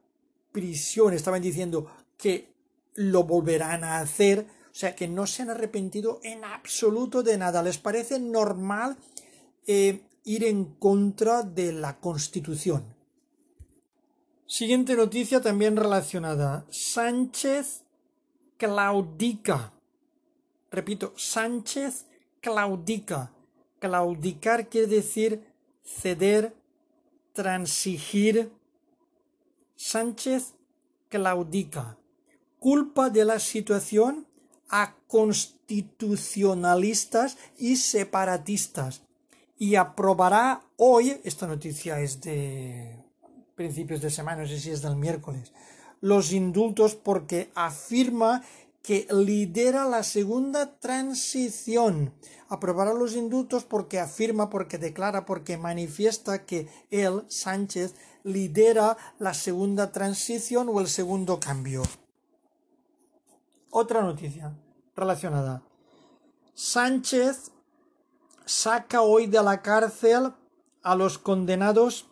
prisión 0.52 1.12
estaban 1.12 1.42
diciendo 1.42 1.90
que 2.16 2.54
lo 2.94 3.24
volverán 3.24 3.82
a 3.82 3.98
hacer, 3.98 4.46
o 4.70 4.74
sea 4.74 4.94
que 4.94 5.08
no 5.08 5.26
se 5.26 5.42
han 5.42 5.50
arrepentido 5.50 6.20
en 6.22 6.44
absoluto 6.44 7.24
de 7.24 7.36
nada, 7.36 7.60
les 7.64 7.78
parece 7.78 8.20
normal 8.20 8.96
eh, 9.66 10.02
ir 10.22 10.44
en 10.44 10.66
contra 10.76 11.42
de 11.42 11.72
la 11.72 11.98
Constitución. 11.98 12.94
Siguiente 14.46 14.94
noticia 14.94 15.40
también 15.40 15.76
relacionada. 15.76 16.64
Sánchez 16.70 17.82
claudica. 18.56 19.72
Repito, 20.70 21.12
Sánchez 21.16 22.06
claudica. 22.40 23.32
Claudicar 23.80 24.68
quiere 24.68 24.86
decir 24.86 25.42
ceder, 25.82 26.54
transigir. 27.38 28.50
Sánchez 29.76 30.54
claudica. 31.08 31.96
Culpa 32.58 33.10
de 33.10 33.24
la 33.24 33.38
situación 33.38 34.26
a 34.68 34.96
constitucionalistas 35.06 37.38
y 37.56 37.76
separatistas 37.76 39.02
y 39.56 39.76
aprobará 39.76 40.64
hoy, 40.76 41.20
esta 41.22 41.46
noticia 41.46 42.00
es 42.00 42.20
de 42.20 42.96
principios 43.54 44.00
de 44.00 44.10
semana, 44.10 44.42
no 44.42 44.48
sé 44.48 44.58
si 44.58 44.72
es 44.72 44.82
del 44.82 44.96
miércoles, 44.96 45.52
los 46.00 46.32
indultos 46.32 46.96
porque 46.96 47.52
afirma 47.54 48.42
que 48.88 49.06
lidera 49.10 49.84
la 49.84 50.02
segunda 50.02 50.78
transición. 50.78 52.14
Aprobará 52.48 52.94
los 52.94 53.14
indultos 53.14 53.64
porque 53.64 54.00
afirma, 54.00 54.48
porque 54.48 54.78
declara, 54.78 55.26
porque 55.26 55.58
manifiesta 55.58 56.46
que 56.46 56.70
él, 56.90 57.22
Sánchez, 57.28 57.96
lidera 58.24 58.96
la 59.18 59.34
segunda 59.34 59.92
transición 59.92 60.70
o 60.70 60.80
el 60.80 60.88
segundo 60.88 61.38
cambio. 61.38 61.82
Otra 63.68 64.00
noticia 64.00 64.56
relacionada. 64.96 65.62
Sánchez 66.54 67.52
saca 68.46 69.02
hoy 69.02 69.26
de 69.26 69.42
la 69.42 69.60
cárcel 69.60 70.32
a 70.82 70.94
los 70.94 71.18
condenados 71.18 72.06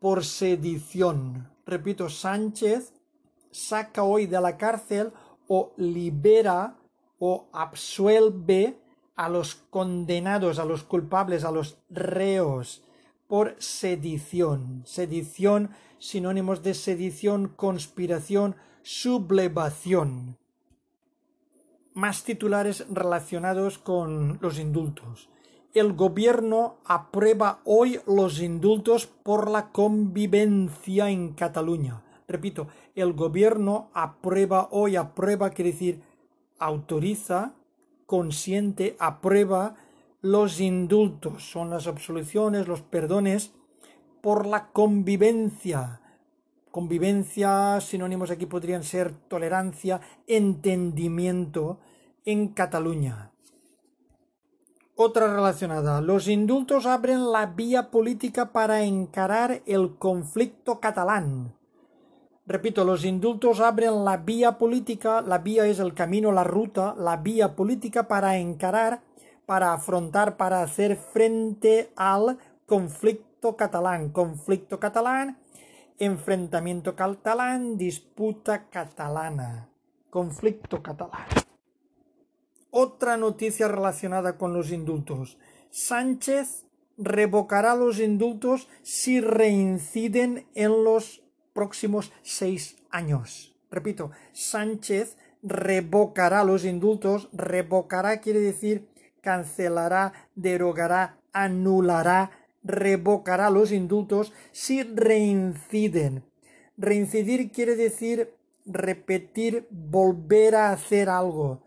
por 0.00 0.24
sedición. 0.24 1.48
Repito, 1.64 2.10
Sánchez 2.10 2.92
saca 3.52 4.02
hoy 4.02 4.26
de 4.26 4.40
la 4.40 4.56
cárcel 4.56 5.12
o 5.48 5.72
libera 5.76 6.76
o 7.18 7.46
absuelve 7.52 8.78
a 9.16 9.28
los 9.28 9.54
condenados, 9.70 10.58
a 10.58 10.64
los 10.64 10.82
culpables, 10.82 11.44
a 11.44 11.50
los 11.50 11.78
reos 11.88 12.84
por 13.26 13.56
sedición. 13.58 14.82
Sedición, 14.84 15.70
sinónimos 15.98 16.62
de 16.62 16.74
sedición, 16.74 17.48
conspiración, 17.48 18.56
sublevación. 18.82 20.36
Más 21.94 22.24
titulares 22.24 22.86
relacionados 22.90 23.78
con 23.78 24.38
los 24.40 24.58
indultos. 24.58 25.28
El 25.72 25.92
gobierno 25.94 26.76
aprueba 26.84 27.60
hoy 27.64 28.00
los 28.06 28.40
indultos 28.40 29.06
por 29.06 29.50
la 29.50 29.70
convivencia 29.70 31.10
en 31.10 31.32
Cataluña. 31.32 32.02
Repito, 32.26 32.68
el 32.94 33.12
gobierno 33.12 33.90
aprueba 33.92 34.68
hoy, 34.70 34.96
aprueba 34.96 35.50
quiere 35.50 35.72
decir 35.72 36.02
autoriza, 36.58 37.54
consiente, 38.06 38.96
aprueba 38.98 39.74
los 40.20 40.60
indultos, 40.60 41.50
son 41.50 41.70
las 41.70 41.86
absoluciones, 41.86 42.66
los 42.66 42.80
perdones 42.80 43.52
por 44.22 44.46
la 44.46 44.68
convivencia. 44.68 46.00
Convivencia, 46.70 47.78
sinónimos 47.80 48.30
aquí 48.30 48.46
podrían 48.46 48.82
ser 48.82 49.12
tolerancia, 49.28 50.00
entendimiento 50.26 51.78
en 52.24 52.48
Cataluña. 52.48 53.30
Otra 54.96 55.26
relacionada. 55.26 56.00
Los 56.00 56.28
indultos 56.28 56.86
abren 56.86 57.32
la 57.32 57.46
vía 57.46 57.90
política 57.90 58.52
para 58.52 58.82
encarar 58.84 59.62
el 59.66 59.96
conflicto 59.98 60.80
catalán. 60.80 61.54
Repito, 62.46 62.84
los 62.84 63.06
indultos 63.06 63.60
abren 63.60 64.04
la 64.04 64.18
vía 64.18 64.58
política, 64.58 65.22
la 65.22 65.38
vía 65.38 65.66
es 65.66 65.78
el 65.78 65.94
camino, 65.94 66.30
la 66.30 66.44
ruta, 66.44 66.94
la 66.98 67.16
vía 67.16 67.56
política 67.56 68.06
para 68.06 68.36
encarar, 68.36 69.00
para 69.46 69.72
afrontar, 69.72 70.36
para 70.36 70.62
hacer 70.62 70.96
frente 70.96 71.90
al 71.96 72.38
conflicto 72.66 73.56
catalán. 73.56 74.10
Conflicto 74.10 74.78
catalán, 74.78 75.38
enfrentamiento 75.98 76.94
catalán, 76.94 77.78
disputa 77.78 78.68
catalana. 78.68 79.70
Conflicto 80.10 80.82
catalán. 80.82 81.26
Otra 82.70 83.16
noticia 83.16 83.68
relacionada 83.68 84.36
con 84.36 84.52
los 84.52 84.70
indultos. 84.70 85.38
Sánchez 85.70 86.66
revocará 86.98 87.74
los 87.74 88.00
indultos 88.00 88.68
si 88.82 89.22
reinciden 89.22 90.46
en 90.54 90.84
los 90.84 91.23
próximos 91.54 92.12
seis 92.22 92.76
años. 92.90 93.56
Repito, 93.70 94.10
Sánchez 94.32 95.16
revocará 95.42 96.44
los 96.44 96.64
indultos. 96.66 97.30
Revocará 97.32 98.20
quiere 98.20 98.40
decir 98.40 98.88
cancelará, 99.22 100.12
derogará, 100.34 101.18
anulará, 101.32 102.30
revocará 102.62 103.48
los 103.48 103.72
indultos 103.72 104.34
si 104.52 104.82
reinciden. 104.82 106.24
Reincidir 106.76 107.50
quiere 107.50 107.74
decir 107.74 108.34
repetir, 108.66 109.66
volver 109.70 110.54
a 110.54 110.72
hacer 110.72 111.08
algo. 111.08 111.62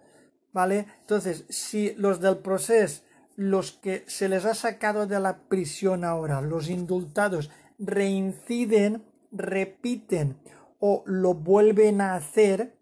¿Vale? 0.54 0.88
Entonces, 1.02 1.46
si 1.50 1.94
los 1.96 2.20
del 2.20 2.38
proceso, 2.38 3.04
los 3.36 3.74
que 3.74 4.04
se 4.08 4.28
les 4.28 4.46
ha 4.46 4.56
sacado 4.56 5.06
de 5.06 5.20
la 5.20 5.38
prisión 5.38 6.04
ahora, 6.04 6.42
los 6.42 6.70
indultados, 6.70 7.52
reinciden, 7.78 9.04
repiten 9.32 10.38
o 10.80 11.04
lo 11.06 11.34
vuelven 11.34 12.02
a 12.02 12.16
hacer 12.16 12.78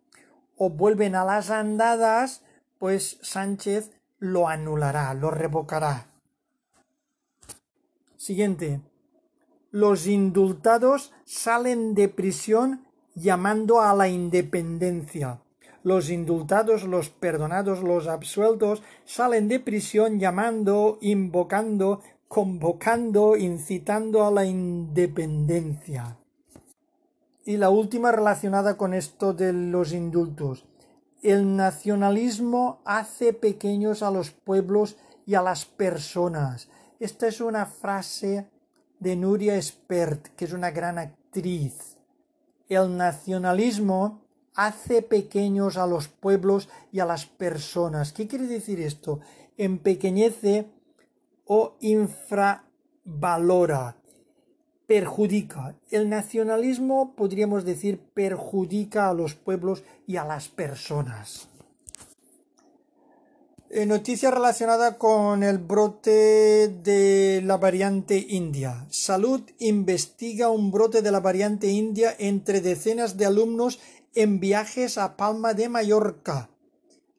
o 0.58 0.70
vuelven 0.70 1.16
a 1.16 1.26
las 1.26 1.50
andadas, 1.50 2.44
pues 2.80 3.20
Sánchez 3.22 3.92
lo 4.20 4.48
anulará, 4.48 5.14
lo 5.14 5.32
revocará. 5.32 6.08
Siguiente. 8.18 8.82
Los 9.72 10.08
indultados 10.08 11.14
salen 11.26 11.96
de 11.96 12.08
prisión 12.08 12.86
llamando 13.14 13.82
a 13.82 13.94
la 13.94 14.08
independencia. 14.08 15.42
Los 15.84 16.10
indultados, 16.10 16.86
los 16.86 17.10
perdonados, 17.10 17.84
los 17.84 18.08
absueltos 18.08 18.82
salen 19.04 19.48
de 19.48 19.60
prisión 19.60 20.20
llamando, 20.20 20.98
invocando, 21.02 22.02
convocando, 22.28 23.36
incitando 23.36 24.26
a 24.26 24.32
la 24.32 24.46
independencia. 24.46 26.18
Y 27.48 27.58
la 27.58 27.70
última 27.70 28.12
relacionada 28.12 28.76
con 28.76 28.96
esto 28.96 29.32
de 29.32 29.54
los 29.54 29.94
indultos. 29.94 30.66
El 31.22 31.56
nacionalismo 31.56 32.82
hace 32.86 33.34
pequeños 33.34 34.02
a 34.02 34.10
los 34.10 34.32
pueblos 34.32 34.98
y 35.28 35.36
a 35.36 35.44
las 35.44 35.66
personas. 35.66 36.70
Esta 37.00 37.28
es 37.28 37.42
una 37.42 37.68
frase 37.68 38.50
de 39.00 39.16
Nuria 39.16 39.58
Espert, 39.58 40.30
que 40.36 40.46
es 40.46 40.54
una 40.54 40.72
gran 40.72 40.98
actriz. 40.98 42.00
El 42.68 42.98
nacionalismo 42.98 44.22
hace 44.56 45.04
pequeños 45.04 45.78
a 45.78 45.86
los 45.86 46.08
pueblos 46.08 46.68
y 46.92 47.00
a 47.00 47.06
las 47.06 47.28
personas. 47.28 48.12
¿Qué 48.12 48.28
quiere 48.28 48.48
decir 48.48 48.82
esto? 48.82 49.20
Empequeñece 49.56 50.68
o 51.46 51.76
infravalora 51.80 53.98
perjudica. 54.88 55.76
El 55.90 56.10
nacionalismo, 56.10 57.16
podríamos 57.16 57.66
decir, 57.66 58.00
perjudica 58.14 59.10
a 59.10 59.14
los 59.14 59.36
pueblos 59.36 59.84
y 60.08 60.18
a 60.18 60.26
las 60.26 60.48
personas. 60.48 61.50
Eh, 63.70 63.86
noticia 63.86 64.32
relacionada 64.32 64.98
con 64.98 65.44
el 65.44 65.58
brote 65.58 66.70
de 66.84 67.42
la 67.44 67.58
variante 67.58 68.26
india. 68.30 68.86
Salud 68.90 69.42
investiga 69.60 70.50
un 70.50 70.72
brote 70.72 71.02
de 71.02 71.12
la 71.12 71.20
variante 71.20 71.68
india 71.68 72.16
entre 72.20 72.62
decenas 72.62 73.18
de 73.18 73.26
alumnos 73.26 73.80
en 74.14 74.40
viajes 74.40 74.98
a 74.98 75.18
Palma 75.18 75.54
de 75.54 75.68
Mallorca. 75.68 76.50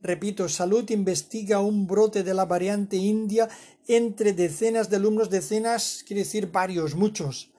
Repito, 0.01 0.49
Salud 0.49 0.89
investiga 0.91 1.61
un 1.61 1.87
brote 1.87 2.23
de 2.23 2.33
la 2.33 2.45
variante 2.45 2.97
india 2.97 3.49
entre 3.89 4.33
decenas 4.33 4.89
de 4.89 4.97
alumnos, 4.97 5.31
decenas 5.31 6.05
quiere 6.07 6.23
decir 6.23 6.51
varios, 6.51 6.95
muchos, 6.95 7.51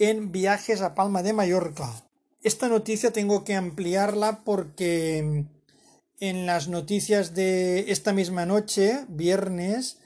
en 0.00 0.32
viajes 0.32 0.80
a 0.80 0.94
Palma 0.94 1.22
de 1.22 1.34
Mallorca. 1.34 2.04
Esta 2.42 2.68
noticia 2.68 3.12
tengo 3.12 3.44
que 3.44 3.54
ampliarla 3.54 4.42
porque 4.44 5.44
en 6.20 6.46
las 6.46 6.68
noticias 6.68 7.34
de 7.34 7.92
esta 7.92 8.14
misma 8.14 8.46
noche, 8.46 9.04
viernes, 9.08 9.98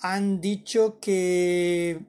han 0.00 0.40
dicho 0.40 0.98
que 1.00 2.00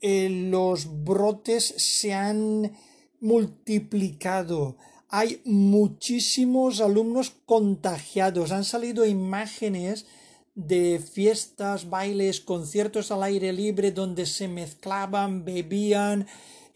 eh, 0.00 0.28
los 0.50 1.04
brotes 1.04 1.74
se 1.76 2.12
han 2.12 2.72
multiplicado. 3.20 4.76
Hay 5.08 5.40
muchísimos 5.44 6.80
alumnos 6.80 7.36
contagiados. 7.46 8.50
Han 8.50 8.64
salido 8.64 9.06
imágenes 9.06 10.06
de 10.54 10.98
fiestas, 10.98 11.88
bailes, 11.88 12.40
conciertos 12.40 13.10
al 13.10 13.22
aire 13.22 13.52
libre 13.52 13.92
donde 13.92 14.26
se 14.26 14.48
mezclaban, 14.48 15.44
bebían, 15.44 16.26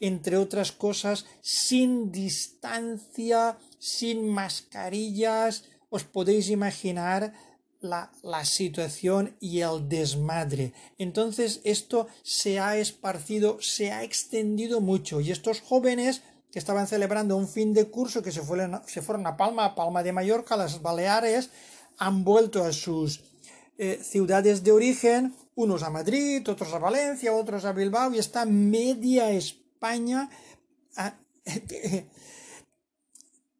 entre 0.00 0.36
otras 0.36 0.72
cosas, 0.72 1.26
sin 1.40 2.12
distancia, 2.12 3.58
sin 3.78 4.28
mascarillas. 4.28 5.64
Os 5.90 6.04
podéis 6.04 6.50
imaginar 6.50 7.32
la, 7.80 8.10
la, 8.22 8.44
situación 8.44 9.36
y 9.40 9.60
el 9.60 9.88
desmadre. 9.88 10.72
Entonces 10.98 11.60
esto 11.64 12.08
se 12.22 12.58
ha 12.58 12.76
esparcido, 12.78 13.60
se 13.60 13.92
ha 13.92 14.02
extendido 14.02 14.80
mucho 14.80 15.20
y 15.20 15.30
estos 15.30 15.60
jóvenes 15.60 16.22
que 16.50 16.58
estaban 16.58 16.86
celebrando 16.86 17.36
un 17.36 17.48
fin 17.48 17.74
de 17.74 17.86
curso 17.86 18.22
que 18.22 18.30
se 18.30 18.40
fueron, 18.40 18.80
se 18.86 19.02
fueron 19.02 19.26
a 19.26 19.36
Palma, 19.36 19.64
a 19.64 19.74
Palma 19.74 20.02
de 20.02 20.12
Mallorca, 20.12 20.54
a 20.54 20.58
las 20.58 20.80
Baleares, 20.80 21.50
han 21.98 22.24
vuelto 22.24 22.64
a 22.64 22.72
sus 22.72 23.33
eh, 23.76 24.00
ciudades 24.02 24.62
de 24.62 24.72
origen, 24.72 25.34
unos 25.56 25.82
a 25.82 25.90
Madrid, 25.90 26.48
otros 26.48 26.72
a 26.72 26.78
Valencia, 26.78 27.32
otros 27.32 27.64
a 27.64 27.72
Bilbao, 27.72 28.14
y 28.14 28.18
está 28.18 28.44
media 28.46 29.30
España 29.30 30.30
ah, 30.96 31.14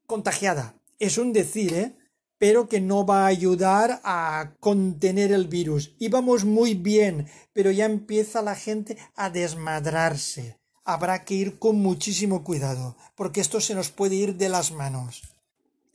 contagiada. 0.07 0.77
Es 0.99 1.19
un 1.19 1.33
decir, 1.33 1.75
¿eh? 1.75 1.97
pero 2.39 2.69
que 2.69 2.81
no 2.81 3.05
va 3.05 3.25
a 3.25 3.29
ayudar 3.29 4.01
a 4.05 4.55
contener 4.61 5.33
el 5.33 5.49
virus. 5.49 5.95
Íbamos 5.99 6.45
muy 6.45 6.75
bien, 6.75 7.27
pero 7.53 7.71
ya 7.71 7.87
empieza 7.87 8.43
la 8.43 8.55
gente 8.55 8.97
a 9.17 9.31
desmadrarse. 9.31 10.59
Habrá 10.85 11.25
que 11.25 11.35
ir 11.35 11.59
con 11.59 11.77
muchísimo 11.77 12.45
cuidado, 12.45 12.97
porque 13.17 13.41
esto 13.41 13.61
se 13.61 13.75
nos 13.75 13.91
puede 13.91 14.17
ir 14.17 14.37
de 14.37 14.49
las 14.49 14.71
manos. 14.71 15.23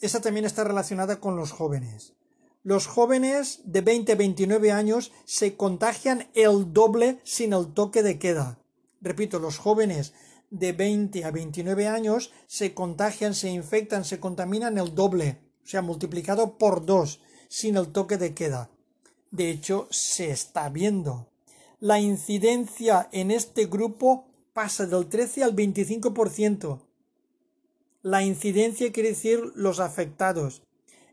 Esa 0.01 0.19
también 0.19 0.45
está 0.45 0.63
relacionada 0.63 1.19
con 1.19 1.35
los 1.35 1.51
jóvenes 1.51 2.15
los 2.63 2.87
jóvenes 2.87 3.61
de 3.63 3.81
20 3.81 4.11
a 4.11 4.15
29 4.15 4.71
años 4.71 5.11
se 5.25 5.55
contagian 5.55 6.27
el 6.33 6.73
doble 6.73 7.19
sin 7.23 7.53
el 7.53 7.73
toque 7.73 8.03
de 8.03 8.19
queda. 8.19 8.59
Repito, 9.01 9.39
los 9.39 9.57
jóvenes 9.57 10.13
de 10.49 10.73
20 10.73 11.23
a 11.23 11.31
29 11.31 11.87
años 11.87 12.33
se 12.47 12.73
contagian, 12.73 13.33
se 13.33 13.49
infectan, 13.49 14.03
se 14.03 14.19
contaminan 14.19 14.77
el 14.77 14.93
doble, 14.93 15.39
o 15.63 15.67
sea, 15.67 15.81
multiplicado 15.81 16.57
por 16.57 16.85
dos, 16.85 17.21
sin 17.47 17.77
el 17.77 17.91
toque 17.91 18.17
de 18.17 18.33
queda. 18.33 18.69
De 19.31 19.51
hecho, 19.51 19.87
se 19.89 20.31
está 20.31 20.67
viendo. 20.69 21.29
La 21.79 21.99
incidencia 21.99 23.07
en 23.13 23.31
este 23.31 23.67
grupo 23.67 24.27
pasa 24.51 24.85
del 24.85 25.07
13 25.07 25.43
al 25.43 25.55
25%. 25.55 26.81
La 28.01 28.23
incidencia 28.23 28.91
quiere 28.91 29.09
decir 29.09 29.39
los 29.55 29.79
afectados 29.79 30.63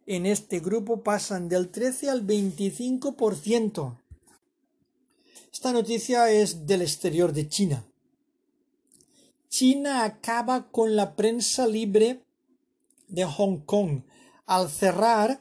en 0.06 0.24
este 0.24 0.60
grupo 0.60 1.02
pasan 1.02 1.48
del 1.48 1.68
13 1.68 2.10
al 2.10 2.26
25%. 2.26 3.98
Esta 5.52 5.72
noticia 5.72 6.30
es 6.30 6.66
del 6.66 6.82
exterior 6.82 7.32
de 7.32 7.48
China. 7.48 7.84
China 9.48 10.04
acaba 10.04 10.70
con 10.70 10.96
la 10.96 11.16
prensa 11.16 11.66
libre 11.66 12.22
de 13.08 13.24
Hong 13.24 13.58
Kong 13.58 14.02
al 14.44 14.70
cerrar 14.70 15.40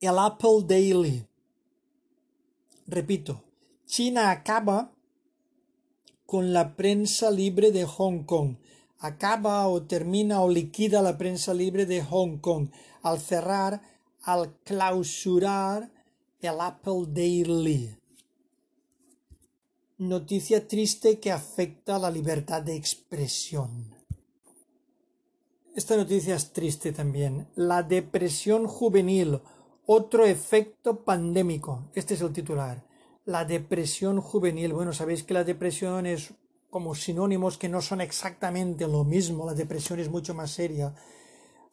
el 0.00 0.18
Apple 0.18 0.64
Daily. 0.66 1.26
Repito, 2.86 3.44
China 3.86 4.30
acaba 4.30 4.92
con 6.26 6.52
la 6.52 6.76
prensa 6.76 7.30
libre 7.30 7.70
de 7.70 7.84
Hong 7.84 8.24
Kong. 8.24 8.56
Acaba 8.98 9.68
o 9.68 9.82
termina 9.82 10.40
o 10.40 10.50
liquida 10.50 11.02
la 11.02 11.16
prensa 11.16 11.54
libre 11.54 11.86
de 11.86 12.02
Hong 12.02 12.38
Kong 12.38 12.70
al 13.02 13.20
cerrar, 13.20 13.80
al 14.22 14.56
clausurar 14.64 15.90
el 16.40 16.60
Apple 16.60 17.06
Daily. 17.08 17.96
Noticia 19.98 20.66
triste 20.66 21.18
que 21.18 21.32
afecta 21.32 21.96
a 21.96 21.98
la 21.98 22.10
libertad 22.10 22.62
de 22.62 22.76
expresión. 22.76 23.94
Esta 25.74 25.96
noticia 25.96 26.34
es 26.34 26.52
triste 26.52 26.92
también. 26.92 27.46
La 27.54 27.84
depresión 27.84 28.66
juvenil, 28.66 29.40
otro 29.86 30.24
efecto 30.24 31.04
pandémico. 31.04 31.88
Este 31.94 32.14
es 32.14 32.20
el 32.20 32.32
titular. 32.32 32.84
La 33.24 33.44
depresión 33.44 34.20
juvenil. 34.20 34.72
Bueno, 34.72 34.92
sabéis 34.92 35.22
que 35.22 35.34
la 35.34 35.44
depresión 35.44 36.06
es 36.06 36.32
como 36.70 36.94
sinónimos 36.94 37.58
que 37.58 37.68
no 37.68 37.80
son 37.80 38.00
exactamente 38.00 38.86
lo 38.86 39.04
mismo. 39.04 39.46
La 39.46 39.54
depresión 39.54 40.00
es 40.00 40.10
mucho 40.10 40.34
más 40.34 40.50
seria. 40.50 40.94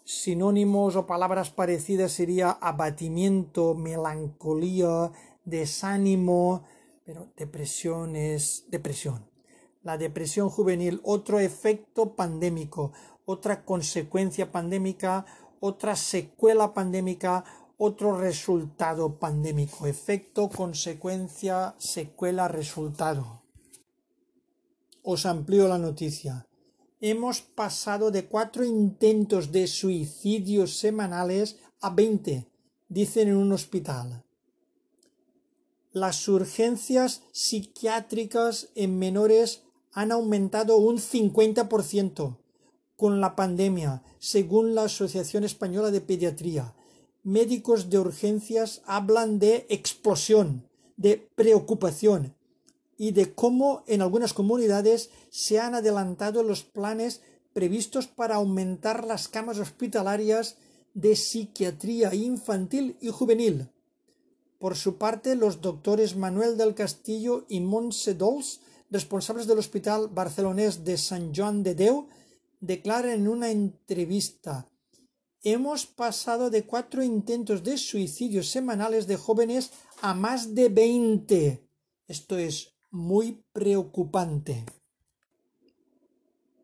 Sinónimos 0.03 0.95
o 0.95 1.07
palabras 1.07 1.49
parecidas 1.49 2.11
sería 2.11 2.51
abatimiento, 2.51 3.73
melancolía, 3.73 5.11
desánimo, 5.43 6.63
pero 7.03 7.31
depresión 7.35 8.15
es 8.15 8.65
depresión. 8.69 9.29
La 9.83 9.97
depresión 9.97 10.49
juvenil, 10.49 11.01
otro 11.03 11.39
efecto 11.39 12.15
pandémico, 12.15 12.91
otra 13.25 13.65
consecuencia 13.65 14.51
pandémica, 14.51 15.25
otra 15.59 15.95
secuela 15.95 16.73
pandémica, 16.73 17.43
otro 17.77 18.17
resultado 18.17 19.19
pandémico, 19.19 19.85
efecto, 19.85 20.49
consecuencia, 20.49 21.75
secuela, 21.77 22.47
resultado. 22.47 23.44
Os 25.11 25.21
amplío 25.25 25.67
la 25.67 25.77
noticia. 25.77 26.33
Hemos 26.99 27.41
pasado 27.41 28.09
de 28.09 28.25
cuatro 28.25 28.65
intentos 28.65 29.51
de 29.51 29.67
suicidio 29.67 30.65
semanales 30.65 31.57
a 31.79 31.89
veinte, 31.91 32.47
dicen 32.89 33.27
en 33.27 33.37
un 33.37 33.51
hospital. 33.51 34.23
Las 35.91 36.27
urgencias 36.27 37.21
psiquiátricas 37.31 38.69
en 38.73 38.97
menores 38.97 39.61
han 39.93 40.11
aumentado 40.11 40.77
un 40.77 40.97
50% 40.97 42.37
con 42.97 43.21
la 43.21 43.35
pandemia, 43.35 44.01
según 44.19 44.73
la 44.73 44.85
Asociación 44.85 45.43
Española 45.43 45.91
de 45.91 46.01
Pediatría 46.01 46.73
médicos 47.25 47.89
de 47.89 47.97
urgencias 47.97 48.83
hablan 48.85 49.39
de 49.39 49.65
explosión, 49.69 50.69
de 50.95 51.27
preocupación 51.35 52.35
y 52.97 53.11
de 53.11 53.33
cómo 53.33 53.83
en 53.87 54.01
algunas 54.01 54.33
comunidades 54.33 55.09
se 55.29 55.59
han 55.59 55.75
adelantado 55.75 56.43
los 56.43 56.63
planes 56.63 57.21
previstos 57.53 58.07
para 58.07 58.35
aumentar 58.35 59.05
las 59.05 59.27
camas 59.27 59.59
hospitalarias 59.59 60.57
de 60.93 61.15
psiquiatría 61.15 62.13
infantil 62.13 62.97
y 63.01 63.09
juvenil. 63.09 63.69
Por 64.59 64.75
su 64.75 64.97
parte, 64.97 65.35
los 65.35 65.61
doctores 65.61 66.15
Manuel 66.15 66.57
del 66.57 66.73
Castillo 66.73 67.45
y 67.49 67.59
Montse 67.59 68.13
Dols, 68.13 68.61
responsables 68.89 69.47
del 69.47 69.59
Hospital 69.59 70.07
Barcelonés 70.07 70.83
de 70.83 70.97
San 70.97 71.33
Joan 71.35 71.63
de 71.63 71.75
Deu, 71.75 72.07
declaran 72.61 73.11
en 73.11 73.27
una 73.27 73.51
entrevista 73.51 74.67
hemos 75.45 75.85
pasado 75.85 76.49
de 76.49 76.65
cuatro 76.65 77.03
intentos 77.03 77.63
de 77.63 77.77
suicidio 77.77 78.41
semanales 78.41 79.05
de 79.05 79.15
jóvenes 79.15 79.71
a 80.01 80.15
más 80.15 80.55
de 80.55 80.69
veinte. 80.69 81.69
Esto 82.07 82.37
es 82.37 82.74
muy 82.95 83.43
preocupante. 83.53 84.65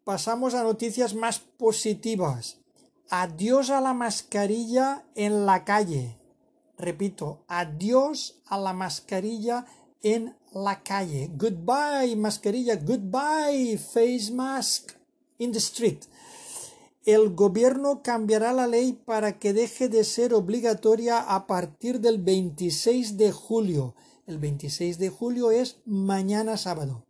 Pasamos 0.04 0.56
a 0.56 0.64
noticias 0.64 1.14
más 1.14 1.40
positivas. 1.40 2.58
Adiós 3.10 3.70
a 3.70 3.82
la 3.82 3.94
mascarilla 3.94 5.06
en 5.16 5.46
la 5.46 5.64
calle. 5.66 6.18
Repito, 6.78 7.44
adiós 7.48 8.42
a 8.46 8.58
la 8.58 8.74
mascarilla 8.74 9.66
en 10.02 10.36
la 10.54 10.82
calle. 10.82 11.30
Goodbye, 11.36 12.16
mascarilla. 12.16 12.76
Goodbye, 12.78 13.78
face 13.78 14.32
mask 14.32 14.94
in 15.38 15.52
the 15.52 15.60
street 15.60 16.06
el 17.06 17.34
gobierno 17.34 18.04
cambiará 18.04 18.54
la 18.54 18.68
ley 18.68 18.94
para 18.94 19.40
que 19.40 19.54
deje 19.54 19.90
de 19.90 20.04
ser 20.04 20.36
obligatoria 20.36 21.20
a 21.20 21.48
partir 21.48 22.00
del 22.00 22.20
26 22.20 23.18
de 23.18 23.32
julio. 23.32 23.96
El 24.32 24.38
26 24.38 24.98
de 24.98 25.10
julio 25.10 25.52
es 25.52 25.82
mañana 25.84 26.56
sábado. 26.56 27.04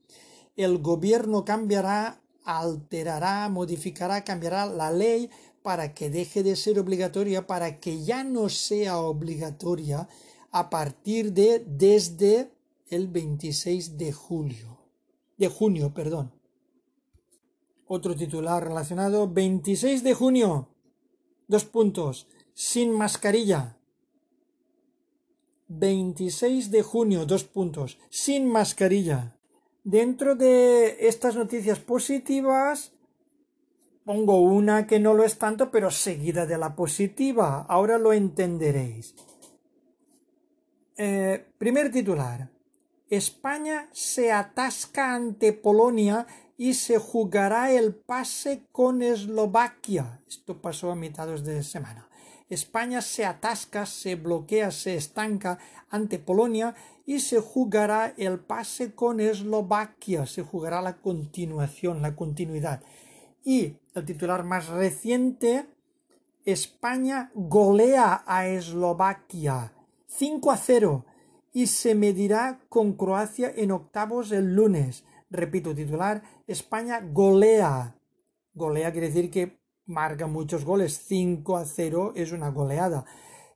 El 0.56 0.80
gobierno 0.80 1.46
cambiará, 1.46 2.20
alterará, 2.44 3.48
modificará, 3.48 4.24
cambiará 4.24 4.66
la 4.66 4.90
ley 4.90 5.30
para 5.62 5.94
que 5.94 6.10
deje 6.10 6.42
de 6.42 6.56
ser 6.56 6.80
obligatoria, 6.80 7.46
para 7.46 7.80
que 7.80 8.04
ya 8.04 8.24
no 8.24 8.50
sea 8.50 8.98
obligatoria 8.98 10.10
a 10.50 10.72
partir 10.72 11.32
de 11.32 11.64
desde 11.64 12.52
el 12.90 13.08
26 13.08 14.00
de 14.00 14.12
julio. 14.14 14.80
De 15.38 15.48
junio, 15.48 15.94
perdón. 15.94 16.34
Otro 17.86 18.16
titular 18.16 18.64
relacionado, 18.64 19.32
26 19.32 20.04
de 20.04 20.16
junio, 20.16 20.70
dos 21.48 21.66
puntos, 21.66 22.26
sin 22.56 22.92
mascarilla. 22.92 23.78
26 25.80 26.70
de 26.72 26.84
junio, 26.84 27.26
dos 27.26 27.44
puntos, 27.44 27.98
sin 28.10 28.48
mascarilla. 28.48 29.38
Dentro 29.84 30.36
de 30.36 31.08
estas 31.08 31.36
noticias 31.36 31.80
positivas, 31.80 32.92
pongo 34.04 34.42
una 34.42 34.86
que 34.86 35.00
no 35.00 35.14
lo 35.14 35.24
es 35.24 35.38
tanto, 35.38 35.72
pero 35.72 35.90
seguida 35.90 36.46
de 36.46 36.58
la 36.58 36.76
positiva. 36.76 37.66
Ahora 37.70 37.98
lo 37.98 38.12
entenderéis. 38.14 39.16
Eh, 40.98 41.48
primer 41.58 41.92
titular. 41.92 42.50
España 43.10 43.90
se 43.92 44.32
atasca 44.32 45.16
ante 45.16 45.52
Polonia 45.52 46.28
y 46.58 46.76
se 46.76 46.98
jugará 47.00 47.72
el 47.72 47.96
pase 47.96 48.68
con 48.72 49.02
Eslovaquia. 49.02 50.22
Esto 50.28 50.62
pasó 50.62 50.92
a 50.92 50.96
mitades 50.96 51.44
de 51.44 51.64
semana. 51.64 52.11
España 52.52 53.02
se 53.02 53.24
atasca, 53.24 53.86
se 53.86 54.16
bloquea, 54.16 54.72
se 54.72 54.98
estanca 54.98 55.58
ante 55.90 56.20
Polonia 56.20 56.76
y 57.06 57.22
se 57.22 57.40
jugará 57.40 58.14
el 58.18 58.40
pase 58.40 58.94
con 58.94 59.22
Eslovaquia. 59.22 60.26
Se 60.26 60.44
jugará 60.44 60.82
la 60.82 60.98
continuación, 60.98 62.02
la 62.02 62.14
continuidad. 62.14 62.84
Y 63.46 63.78
el 63.96 64.06
titular 64.06 64.44
más 64.44 64.68
reciente, 64.68 65.66
España 66.44 67.32
golea 67.36 68.24
a 68.28 68.48
Eslovaquia 68.48 69.72
5 70.08 70.52
a 70.52 70.58
0 70.58 71.06
y 71.54 71.68
se 71.68 71.96
medirá 71.96 72.60
con 72.68 72.98
Croacia 72.98 73.50
en 73.56 73.72
octavos 73.72 74.30
el 74.34 74.56
lunes. 74.56 75.06
Repito, 75.30 75.74
titular, 75.74 76.22
España 76.48 77.00
golea. 77.00 77.96
Golea 78.54 78.92
quiere 78.92 79.08
decir 79.08 79.32
que 79.32 79.61
marca 79.86 80.28
muchos 80.28 80.66
goles. 80.66 81.02
5 81.06 81.58
a 81.58 81.66
0 81.66 82.14
es 82.16 82.32
una 82.32 82.50
goleada. 82.50 83.06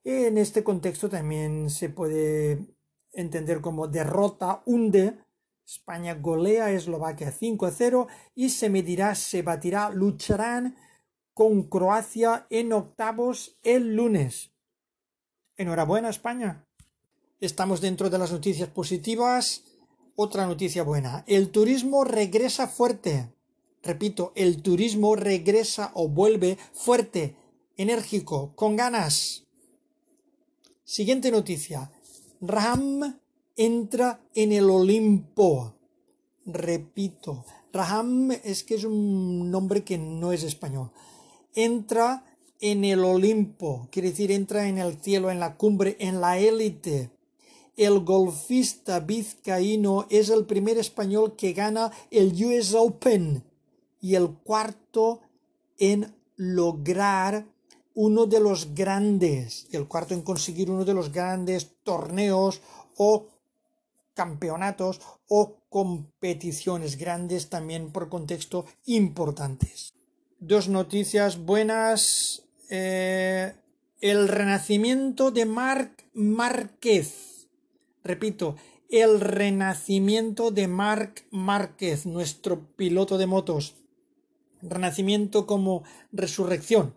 En 0.03 0.37
este 0.37 0.63
contexto 0.63 1.09
también 1.09 1.69
se 1.69 1.89
puede 1.89 2.65
entender 3.11 3.61
como 3.61 3.87
derrota, 3.87 4.61
hunde. 4.65 5.17
España 5.65 6.13
golea 6.13 6.71
Eslovaquia 6.71 7.31
5 7.31 7.65
a 7.65 7.71
0 7.71 8.07
y 8.35 8.49
se 8.49 8.69
medirá, 8.69 9.15
se 9.15 9.41
batirá, 9.41 9.89
lucharán 9.89 10.75
con 11.33 11.63
Croacia 11.63 12.45
en 12.49 12.71
octavos 12.71 13.57
el 13.63 13.95
lunes. 13.95 14.53
Enhorabuena 15.57 16.09
España. 16.09 16.67
Estamos 17.39 17.81
dentro 17.81 18.09
de 18.09 18.19
las 18.19 18.31
noticias 18.31 18.69
positivas 18.69 19.63
otra 20.15 20.45
noticia 20.45 20.83
buena. 20.83 21.23
El 21.27 21.49
turismo 21.49 22.03
regresa 22.05 22.67
fuerte. 22.67 23.34
Repito, 23.85 24.33
el 24.35 24.63
turismo 24.63 25.15
regresa 25.15 25.91
o 25.93 26.09
vuelve 26.09 26.57
fuerte, 26.73 27.35
enérgico, 27.77 28.51
con 28.55 28.75
ganas. 28.75 29.45
Siguiente 30.83 31.29
noticia. 31.29 31.91
Ram 32.41 33.19
entra 33.55 34.19
en 34.33 34.51
el 34.53 34.71
Olimpo. 34.71 35.75
Repito, 36.47 37.45
Ram 37.71 38.31
es 38.31 38.63
que 38.63 38.73
es 38.73 38.85
un 38.85 39.51
nombre 39.51 39.83
que 39.83 39.99
no 39.99 40.31
es 40.31 40.41
español. 40.41 40.89
Entra 41.53 42.25
en 42.59 42.83
el 42.85 43.05
Olimpo, 43.05 43.87
quiere 43.91 44.09
decir 44.09 44.31
entra 44.31 44.67
en 44.67 44.79
el 44.79 44.99
cielo, 44.99 45.29
en 45.29 45.39
la 45.39 45.57
cumbre, 45.57 45.95
en 45.99 46.21
la 46.21 46.39
élite 46.39 47.11
el 47.77 47.99
golfista 47.99 49.01
vizcaíno 49.01 50.05
es 50.09 50.29
el 50.29 50.45
primer 50.45 50.77
español 50.77 51.35
que 51.35 51.51
gana 51.51 51.91
el 52.09 52.31
US 52.45 52.73
Open 52.73 53.43
y 54.05 54.13
el 54.13 54.35
cuarto 54.43 55.21
en 55.79 56.13
lograr 56.35 57.47
uno 57.95 58.27
de 58.27 58.39
los 58.39 58.75
grandes, 58.75 59.67
el 59.71 59.87
cuarto 59.87 60.13
en 60.13 60.21
conseguir 60.21 60.69
uno 60.69 60.85
de 60.85 60.93
los 60.93 61.11
grandes 61.11 61.71
torneos 61.81 62.61
o 62.97 63.25
campeonatos 64.13 65.01
o 65.27 65.55
competiciones 65.69 66.99
grandes 66.99 67.49
también 67.49 67.91
por 67.91 68.07
contexto 68.07 68.67
importantes. 68.85 69.95
Dos 70.39 70.69
noticias 70.69 71.43
buenas. 71.43 72.43
Eh, 72.69 73.55
el 74.01 74.27
renacimiento 74.27 75.31
de 75.31 75.45
Marc 75.45 76.05
Márquez. 76.13 77.47
Repito, 78.03 78.55
el 78.87 79.19
renacimiento 79.19 80.51
de 80.51 80.67
Marc 80.67 81.25
Márquez, 81.31 82.05
nuestro 82.05 82.67
piloto 82.75 83.17
de 83.17 83.25
motos. 83.25 83.75
Renacimiento 84.67 85.45
como 85.45 85.83
resurrección. 86.11 86.93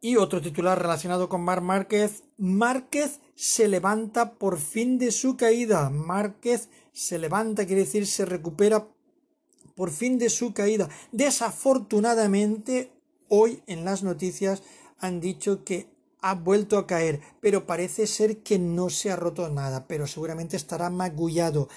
Y 0.00 0.16
otro 0.16 0.40
titular 0.40 0.80
relacionado 0.80 1.28
con 1.28 1.42
Marc 1.42 1.62
Márquez. 1.62 2.24
Márquez 2.36 3.20
se 3.34 3.68
levanta 3.68 4.34
por 4.34 4.58
fin 4.58 4.98
de 4.98 5.12
su 5.12 5.36
caída. 5.36 5.90
Márquez 5.90 6.68
se 6.92 7.18
levanta, 7.18 7.66
quiere 7.66 7.82
decir 7.82 8.06
se 8.06 8.24
recupera 8.24 8.88
por 9.74 9.90
fin 9.90 10.18
de 10.18 10.28
su 10.28 10.52
caída. 10.52 10.88
Desafortunadamente, 11.12 12.92
hoy 13.28 13.62
en 13.66 13.84
las 13.84 14.02
noticias 14.02 14.62
han 14.98 15.20
dicho 15.20 15.64
que 15.64 15.88
ha 16.20 16.34
vuelto 16.34 16.78
a 16.78 16.86
caer, 16.86 17.20
pero 17.40 17.66
parece 17.66 18.06
ser 18.06 18.42
que 18.42 18.58
no 18.58 18.90
se 18.90 19.10
ha 19.10 19.16
roto 19.16 19.48
nada, 19.48 19.86
pero 19.88 20.06
seguramente 20.06 20.56
estará 20.56 20.88
magullado. 20.88 21.68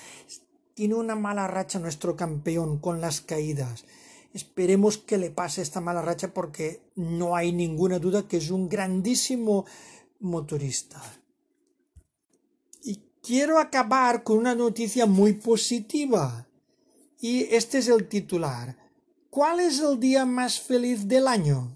Tiene 0.76 0.96
una 0.96 1.16
mala 1.16 1.48
racha 1.48 1.80
nuestro 1.80 2.18
campeón 2.18 2.80
con 2.80 3.00
las 3.00 3.22
caídas. 3.22 3.86
Esperemos 4.34 4.98
que 4.98 5.18
le 5.18 5.32
pase 5.32 5.62
esta 5.62 5.80
mala 5.80 6.02
racha 6.02 6.34
porque 6.34 6.82
no 6.96 7.38
hay 7.38 7.54
ninguna 7.54 7.98
duda 7.98 8.28
que 8.28 8.36
es 8.36 8.52
un 8.52 8.68
grandísimo 8.68 9.66
motorista. 10.20 11.02
Y 12.84 13.00
quiero 13.24 13.58
acabar 13.58 14.24
con 14.24 14.38
una 14.38 14.54
noticia 14.54 15.06
muy 15.06 15.32
positiva. 15.32 16.46
Y 17.22 17.44
este 17.56 17.78
es 17.78 17.88
el 17.88 18.10
titular. 18.10 18.78
¿Cuál 19.30 19.62
es 19.62 19.80
el 19.80 19.98
día 19.98 20.26
más 20.26 20.60
feliz 20.60 21.08
del 21.08 21.30
año? 21.30 21.72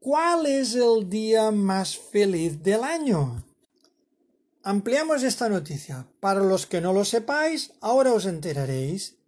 ¿Cuál 0.00 0.46
es 0.46 0.74
el 0.74 1.08
día 1.08 1.52
más 1.52 1.96
feliz 1.96 2.60
del 2.60 2.82
año? 2.82 3.44
Ampliamos 4.66 5.22
esta 5.22 5.50
noticia. 5.50 6.08
Para 6.20 6.40
los 6.40 6.64
que 6.66 6.80
no 6.80 6.94
lo 6.94 7.04
sepáis, 7.04 7.74
ahora 7.82 8.14
os 8.14 8.24
enteraréis. 8.24 9.18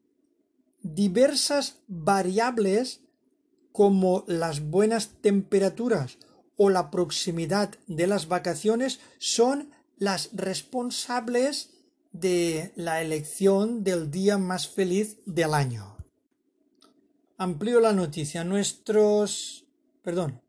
Diversas 0.80 1.80
variables 1.88 3.02
como 3.70 4.24
las 4.28 4.60
buenas 4.60 5.20
temperaturas 5.20 6.16
o 6.56 6.70
la 6.70 6.90
proximidad 6.90 7.74
de 7.86 8.06
las 8.06 8.28
vacaciones 8.28 8.98
son 9.18 9.72
las 9.98 10.30
responsables 10.32 11.68
de 12.12 12.72
la 12.74 13.02
elección 13.02 13.84
del 13.84 14.10
día 14.10 14.38
más 14.38 14.66
feliz 14.66 15.18
del 15.26 15.52
año. 15.52 15.98
Amplío 17.36 17.80
la 17.80 17.92
noticia. 17.92 18.42
Nuestros. 18.42 19.66
Perdón. 20.02 20.45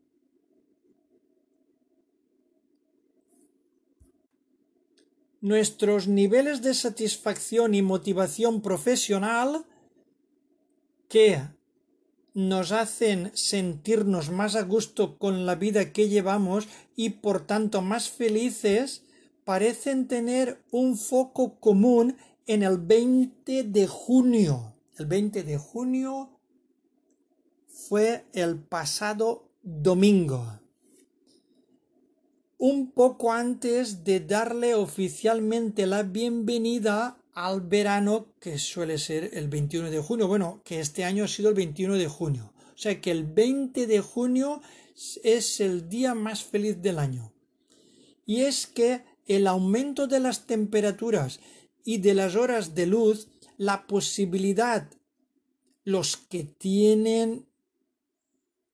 Nuestros 5.40 6.08
niveles 6.08 6.62
de 6.62 6.74
satisfacción 6.74 7.74
y 7.74 7.82
motivación 7.82 8.60
profesional 8.60 9.64
que 11.08 11.40
nos 12.34 12.72
hacen 12.72 13.30
sentirnos 13.34 14.30
más 14.30 14.54
a 14.54 14.62
gusto 14.62 15.18
con 15.18 15.46
la 15.46 15.54
vida 15.54 15.92
que 15.92 16.08
llevamos 16.08 16.68
y 16.96 17.10
por 17.10 17.46
tanto 17.46 17.82
más 17.82 18.10
felices 18.10 19.04
parecen 19.44 20.08
tener 20.08 20.62
un 20.70 20.96
foco 20.96 21.58
común 21.58 22.16
en 22.46 22.62
el 22.62 22.78
20 22.78 23.64
de 23.64 23.86
junio. 23.86 24.74
El 24.98 25.06
20 25.06 25.42
de 25.42 25.58
junio 25.58 26.38
fue 27.66 28.24
el 28.32 28.58
pasado 28.58 29.48
domingo. 29.62 30.60
Un 32.60 32.90
poco 32.90 33.30
antes 33.30 34.02
de 34.02 34.18
darle 34.18 34.74
oficialmente 34.74 35.86
la 35.86 36.02
bienvenida 36.02 37.16
al 37.32 37.60
verano 37.60 38.34
que 38.40 38.58
suele 38.58 38.98
ser 38.98 39.30
el 39.34 39.46
21 39.46 39.92
de 39.92 40.00
junio. 40.00 40.26
Bueno, 40.26 40.60
que 40.64 40.80
este 40.80 41.04
año 41.04 41.22
ha 41.22 41.28
sido 41.28 41.50
el 41.50 41.54
21 41.54 41.94
de 41.94 42.08
junio. 42.08 42.52
O 42.74 42.76
sea 42.76 43.00
que 43.00 43.12
el 43.12 43.24
20 43.24 43.86
de 43.86 44.00
junio 44.00 44.60
es 45.22 45.60
el 45.60 45.88
día 45.88 46.14
más 46.14 46.42
feliz 46.42 46.82
del 46.82 46.98
año. 46.98 47.32
Y 48.26 48.40
es 48.40 48.66
que 48.66 49.04
el 49.26 49.46
aumento 49.46 50.08
de 50.08 50.18
las 50.18 50.48
temperaturas 50.48 51.38
y 51.84 51.98
de 51.98 52.14
las 52.14 52.34
horas 52.34 52.74
de 52.74 52.86
luz, 52.86 53.28
la 53.56 53.86
posibilidad, 53.86 54.90
los 55.84 56.16
que 56.16 56.42
tienen 56.42 57.47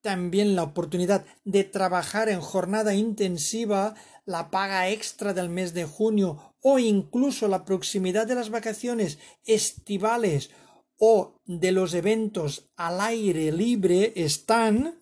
también 0.05 0.55
la 0.55 0.65
oportunidad 0.65 1.25
de 1.47 1.65
trabajar 1.65 2.29
en 2.29 2.43
jornada 2.43 2.95
intensiva, 2.95 3.95
la 4.27 4.51
paga 4.51 4.91
extra 4.91 5.33
del 5.33 5.49
mes 5.49 5.73
de 5.73 5.87
junio 5.87 6.55
o 6.61 6.79
incluso 6.79 7.49
la 7.49 7.65
proximidad 7.65 8.27
de 8.27 8.35
las 8.35 8.51
vacaciones 8.51 9.19
estivales 9.47 10.51
o 10.99 11.41
de 11.47 11.73
los 11.73 11.95
eventos 11.95 12.69
al 12.77 13.01
aire 13.01 13.51
libre 13.51 14.13
están 14.15 14.99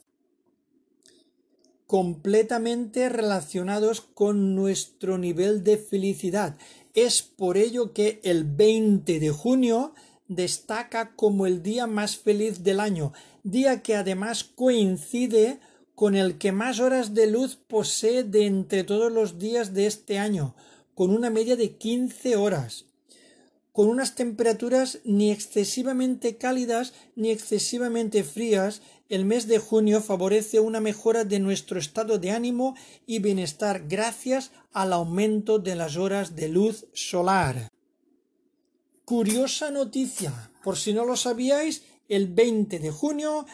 completamente 1.88 3.08
relacionados 3.08 4.02
con 4.02 4.54
nuestro 4.54 5.18
nivel 5.18 5.64
de 5.64 5.78
felicidad. 5.78 6.56
Es 6.94 7.22
por 7.22 7.56
ello 7.56 7.92
que 7.92 8.20
el 8.22 8.44
20 8.44 9.18
de 9.18 9.30
junio 9.30 9.94
destaca 10.28 11.16
como 11.16 11.46
el 11.46 11.62
día 11.62 11.88
más 11.88 12.16
feliz 12.16 12.62
del 12.62 12.78
año, 12.78 13.12
día 13.42 13.82
que 13.82 13.96
además 13.96 14.44
coincide 14.44 15.58
con 15.94 16.14
el 16.14 16.38
que 16.38 16.52
más 16.52 16.80
horas 16.80 17.14
de 17.14 17.26
luz 17.26 17.56
posee 17.56 18.24
de 18.24 18.46
entre 18.46 18.84
todos 18.84 19.12
los 19.12 19.38
días 19.38 19.74
de 19.74 19.86
este 19.86 20.18
año, 20.18 20.54
con 20.94 21.10
una 21.10 21.30
media 21.30 21.56
de 21.56 21.76
15 21.76 22.36
horas, 22.36 22.86
con 23.72 23.88
unas 23.88 24.14
temperaturas 24.14 25.00
ni 25.04 25.30
excesivamente 25.30 26.36
cálidas 26.36 26.92
ni 27.16 27.30
excesivamente 27.30 28.22
frías, 28.22 28.82
el 29.08 29.24
mes 29.24 29.46
de 29.46 29.58
junio 29.58 30.00
favorece 30.00 30.60
una 30.60 30.80
mejora 30.80 31.24
de 31.24 31.38
nuestro 31.38 31.78
estado 31.78 32.18
de 32.18 32.30
ánimo 32.30 32.74
y 33.06 33.18
bienestar 33.18 33.84
gracias 33.88 34.52
al 34.72 34.92
aumento 34.92 35.58
de 35.58 35.74
las 35.74 35.96
horas 35.96 36.34
de 36.34 36.48
luz 36.48 36.86
solar. 36.92 37.68
Curiosa 39.04 39.70
noticia, 39.70 40.50
por 40.62 40.76
si 40.76 40.94
no 40.94 41.04
lo 41.04 41.16
sabíais, 41.16 41.82
el 42.12 42.28
20 42.28 42.78
de 42.78 42.90
junio 42.90 43.46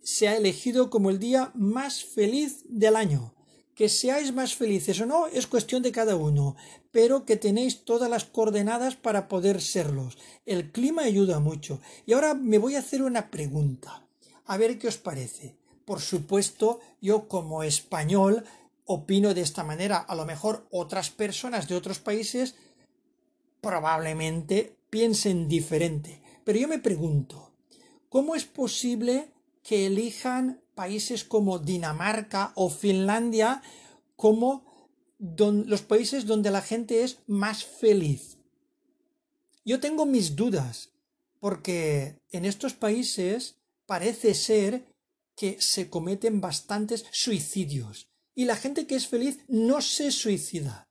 se 0.00 0.28
ha 0.28 0.36
elegido 0.36 0.90
como 0.90 1.10
el 1.10 1.18
día 1.18 1.50
más 1.54 2.04
feliz 2.04 2.62
del 2.68 2.94
año. 2.94 3.34
Que 3.74 3.88
seáis 3.88 4.32
más 4.32 4.54
felices 4.54 5.00
o 5.00 5.06
no 5.06 5.26
es 5.26 5.46
cuestión 5.46 5.82
de 5.82 5.90
cada 5.90 6.14
uno, 6.14 6.54
pero 6.92 7.24
que 7.24 7.36
tenéis 7.36 7.84
todas 7.84 8.08
las 8.08 8.24
coordenadas 8.24 8.94
para 8.94 9.26
poder 9.26 9.60
serlos. 9.60 10.18
El 10.46 10.70
clima 10.70 11.02
ayuda 11.02 11.40
mucho. 11.40 11.80
Y 12.06 12.12
ahora 12.12 12.34
me 12.34 12.58
voy 12.58 12.76
a 12.76 12.80
hacer 12.80 13.02
una 13.02 13.30
pregunta. 13.30 14.06
A 14.44 14.56
ver 14.56 14.78
qué 14.78 14.86
os 14.86 14.98
parece. 14.98 15.56
Por 15.84 16.00
supuesto, 16.00 16.80
yo 17.00 17.26
como 17.26 17.64
español 17.64 18.44
opino 18.84 19.34
de 19.34 19.40
esta 19.40 19.64
manera. 19.64 19.96
A 19.96 20.14
lo 20.14 20.26
mejor 20.26 20.66
otras 20.70 21.10
personas 21.10 21.66
de 21.66 21.74
otros 21.74 21.98
países 21.98 22.54
probablemente 23.60 24.76
piensen 24.90 25.48
diferente. 25.48 26.22
Pero 26.44 26.58
yo 26.58 26.68
me 26.68 26.78
pregunto, 26.78 27.49
¿cómo 28.10 28.34
es 28.34 28.44
posible 28.44 29.32
que 29.62 29.86
elijan 29.86 30.60
países 30.74 31.24
como 31.24 31.58
Dinamarca 31.58 32.52
o 32.54 32.68
Finlandia 32.68 33.62
como 34.16 34.70
los 35.18 35.82
países 35.82 36.24
donde 36.24 36.50
la 36.50 36.62
gente 36.62 37.02
es 37.04 37.18
más 37.26 37.64
feliz. 37.64 38.38
Yo 39.64 39.78
tengo 39.80 40.06
mis 40.06 40.34
dudas, 40.34 40.92
porque 41.38 42.18
en 42.30 42.46
estos 42.46 42.72
países 42.72 43.56
parece 43.84 44.34
ser 44.34 44.86
que 45.36 45.60
se 45.60 45.90
cometen 45.90 46.40
bastantes 46.40 47.04
suicidios 47.12 48.08
y 48.34 48.46
la 48.46 48.56
gente 48.56 48.86
que 48.86 48.94
es 48.94 49.06
feliz 49.06 49.38
no 49.48 49.82
se 49.82 50.10
suicida. 50.10 50.88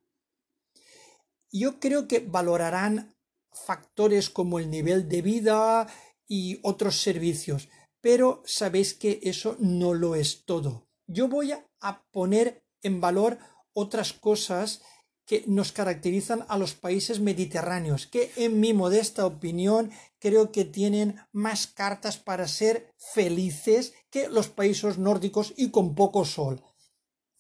Yo 1.51 1.79
creo 1.79 2.08
que 2.08 2.19
valorarán 2.19 3.15
factores 3.51 4.29
como 4.29 4.60
el 4.60 4.69
nivel 4.69 5.10
de 5.10 5.21
vida 5.23 5.88
y 6.29 6.59
otros 6.61 7.01
servicios, 7.01 7.67
pero 7.99 8.41
sabéis 8.45 8.93
que 8.93 9.19
eso 9.23 9.57
no 9.59 9.93
lo 9.93 10.15
es 10.15 10.45
todo. 10.45 10.87
Yo 11.07 11.27
voy 11.27 11.51
a 11.51 12.03
poner 12.11 12.63
en 12.81 13.01
valor 13.01 13.39
otras 13.73 14.13
cosas 14.13 14.81
que 15.25 15.43
nos 15.45 15.71
caracterizan 15.71 16.45
a 16.47 16.57
los 16.57 16.73
países 16.73 17.19
mediterráneos, 17.19 18.07
que 18.07 18.31
en 18.35 18.59
mi 18.59 18.73
modesta 18.73 19.25
opinión 19.25 19.91
creo 20.17 20.51
que 20.51 20.65
tienen 20.65 21.19
más 21.31 21.67
cartas 21.67 22.17
para 22.17 22.47
ser 22.47 22.91
felices 22.97 23.93
que 24.09 24.27
los 24.27 24.47
países 24.47 24.97
nórdicos 24.97 25.53
y 25.55 25.69
con 25.69 25.93
poco 25.93 26.25
sol. 26.25 26.63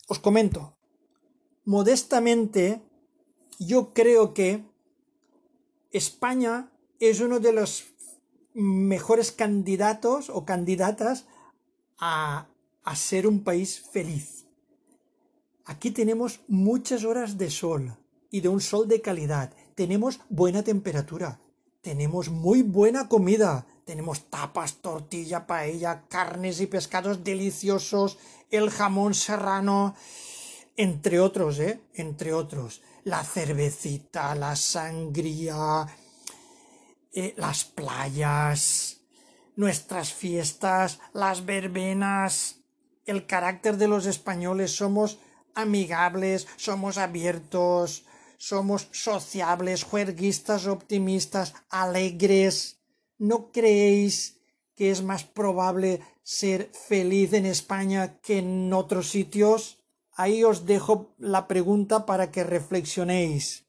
Os 0.07 0.19
comento, 0.19 0.77
modestamente 1.65 2.81
yo 3.57 3.93
creo 3.93 4.33
que 4.33 4.65
España 5.91 6.71
es 6.99 7.19
uno 7.21 7.39
de 7.39 7.53
los 7.53 7.85
mejores 8.59 9.31
candidatos 9.31 10.29
o 10.29 10.45
candidatas 10.45 11.25
a, 11.97 12.47
a 12.83 12.95
ser 12.95 13.25
un 13.25 13.43
país 13.43 13.79
feliz. 13.79 14.45
Aquí 15.65 15.91
tenemos 15.91 16.41
muchas 16.47 17.03
horas 17.05 17.37
de 17.37 17.49
sol 17.49 17.95
y 18.31 18.41
de 18.41 18.49
un 18.49 18.59
sol 18.59 18.87
de 18.87 19.01
calidad. 19.01 19.53
Tenemos 19.75 20.19
buena 20.29 20.63
temperatura. 20.63 21.39
Tenemos 21.81 22.29
muy 22.29 22.61
buena 22.61 23.07
comida. 23.07 23.65
Tenemos 23.85 24.29
tapas, 24.29 24.75
tortilla, 24.81 25.47
paella, 25.47 26.03
carnes 26.09 26.59
y 26.59 26.67
pescados 26.67 27.23
deliciosos, 27.23 28.17
el 28.51 28.69
jamón 28.69 29.13
serrano, 29.13 29.95
entre 30.75 31.19
otros, 31.19 31.59
¿eh? 31.59 31.81
Entre 31.93 32.33
otros. 32.33 32.81
La 33.03 33.23
cervecita, 33.23 34.35
la 34.35 34.55
sangría, 34.55 35.87
eh, 37.11 37.33
las 37.37 37.63
playas, 37.65 39.01
nuestras 39.55 40.13
fiestas, 40.13 40.99
las 41.13 41.45
verbenas, 41.45 42.57
el 43.05 43.25
carácter 43.25 43.77
de 43.77 43.87
los 43.87 44.05
españoles. 44.05 44.75
Somos 44.75 45.19
amigables, 45.55 46.47
somos 46.57 46.97
abiertos, 46.97 48.05
somos 48.37 48.87
sociables, 48.91 49.83
juerguistas, 49.83 50.67
optimistas, 50.67 51.53
alegres. 51.69 52.79
¿No 53.17 53.51
creéis 53.51 54.39
que 54.75 54.91
es 54.91 55.03
más 55.03 55.23
probable 55.23 56.01
ser 56.23 56.71
feliz 56.73 57.33
en 57.33 57.45
España 57.45 58.19
que 58.21 58.37
en 58.37 58.71
otros 58.71 59.09
sitios? 59.09 59.79
Ahí 60.13 60.43
os 60.43 60.65
dejo 60.65 61.15
la 61.17 61.47
pregunta 61.47 62.05
para 62.05 62.31
que 62.31 62.43
reflexionéis. 62.43 63.68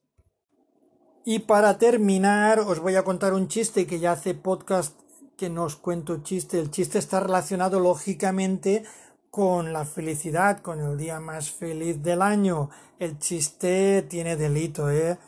Y 1.25 1.41
para 1.41 1.77
terminar, 1.77 2.61
os 2.61 2.81
voy 2.81 2.97
a 2.97 3.05
contar 3.05 3.35
un 3.35 3.47
chiste 3.49 3.87
que 3.87 3.99
ya 4.01 4.13
hace 4.13 4.35
podcast 4.35 4.99
que 5.37 5.51
no 5.51 5.65
os 5.65 5.77
cuento 5.77 6.23
chiste. 6.23 6.59
El 6.59 6.71
chiste 6.71 6.99
está 6.99 7.21
relacionado 7.21 7.79
lógicamente 7.79 8.85
con 9.31 9.73
la 9.73 9.85
felicidad, 9.85 10.61
con 10.61 10.81
el 10.81 10.97
día 10.97 11.21
más 11.21 11.51
feliz 11.51 12.03
del 12.03 12.23
año. 12.23 12.71
El 12.99 13.19
chiste 13.19 14.03
tiene 14.03 14.37
delito, 14.37 14.91
¿eh? 14.91 15.19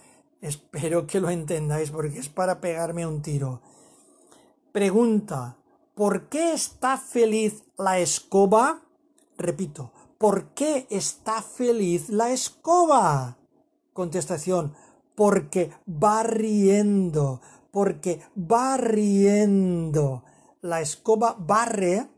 Espero 0.40 1.06
que 1.06 1.20
lo 1.20 1.28
entendáis 1.28 1.90
porque 1.90 2.18
es 2.18 2.28
para 2.30 2.60
pegarme 2.60 3.06
un 3.06 3.20
tiro. 3.20 3.60
Pregunta, 4.72 5.58
¿por 5.94 6.30
qué 6.30 6.54
está 6.54 6.96
feliz 6.96 7.64
la 7.76 7.98
escoba? 7.98 8.80
Repito, 9.36 9.92
¿por 10.16 10.54
qué 10.54 10.86
está 10.88 11.42
feliz 11.42 12.08
la 12.08 12.30
escoba? 12.30 13.36
Contestación, 13.92 14.74
porque 15.22 15.70
va 15.86 16.24
riendo, 16.24 17.40
porque 17.70 18.18
va 18.34 18.76
riendo. 18.76 20.24
La 20.62 20.80
escoba 20.80 21.36
barre 21.38 22.08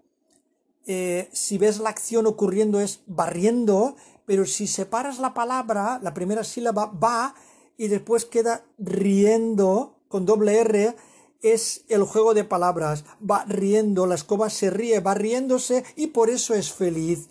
eh, 0.87 1.29
si 1.31 1.59
ves 1.59 1.81
la 1.81 1.91
acción 1.91 2.27
ocurriendo 2.27 2.81
es 2.81 3.03
barriendo, 3.07 3.97
pero 4.25 4.47
si 4.47 4.67
separas 4.67 5.19
la 5.19 5.35
palabra, 5.35 6.01
la 6.03 6.15
primera 6.15 6.45
sílaba 6.45 6.87
va 6.87 7.35
y 7.77 7.89
después 7.89 8.25
queda 8.25 8.65
riendo 8.79 9.99
con 10.09 10.25
doble 10.25 10.61
R, 10.61 10.97
es 11.43 11.85
el 11.91 12.05
juego 12.05 12.33
de 12.33 12.45
palabras. 12.45 13.05
Va 13.21 13.45
riendo, 13.45 14.07
la 14.07 14.15
escoba 14.15 14.49
se 14.49 14.71
ríe, 14.71 15.01
va 15.01 15.13
riéndose 15.13 15.85
y 15.95 16.07
por 16.07 16.31
eso 16.31 16.55
es 16.55 16.73
feliz. 16.73 17.29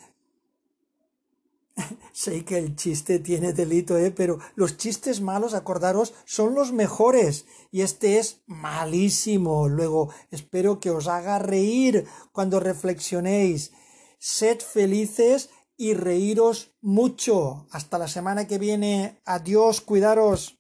Sé 2.12 2.46
que 2.46 2.58
el 2.58 2.76
chiste 2.76 3.20
tiene 3.20 3.54
delito, 3.54 3.98
¿eh? 3.98 4.12
pero 4.12 4.40
los 4.56 4.78
chistes 4.78 5.22
malos, 5.22 5.54
acordaros, 5.54 6.14
son 6.26 6.56
los 6.56 6.72
mejores. 6.72 7.46
Y 7.72 7.82
este 7.82 8.20
es 8.20 8.42
malísimo. 8.46 9.68
Luego, 9.68 10.10
espero 10.32 10.80
que 10.80 10.92
os 10.92 11.08
haga 11.08 11.40
reír 11.40 12.06
cuando 12.32 12.60
reflexionéis. 12.60 13.72
Sed 14.20 14.60
felices 14.60 15.50
y 15.78 15.94
reíros 15.94 16.72
mucho. 16.82 17.68
Hasta 17.72 17.98
la 17.98 18.08
semana 18.08 18.48
que 18.48 18.58
viene. 18.58 19.20
Adiós, 19.26 19.82
cuidaros. 19.82 20.52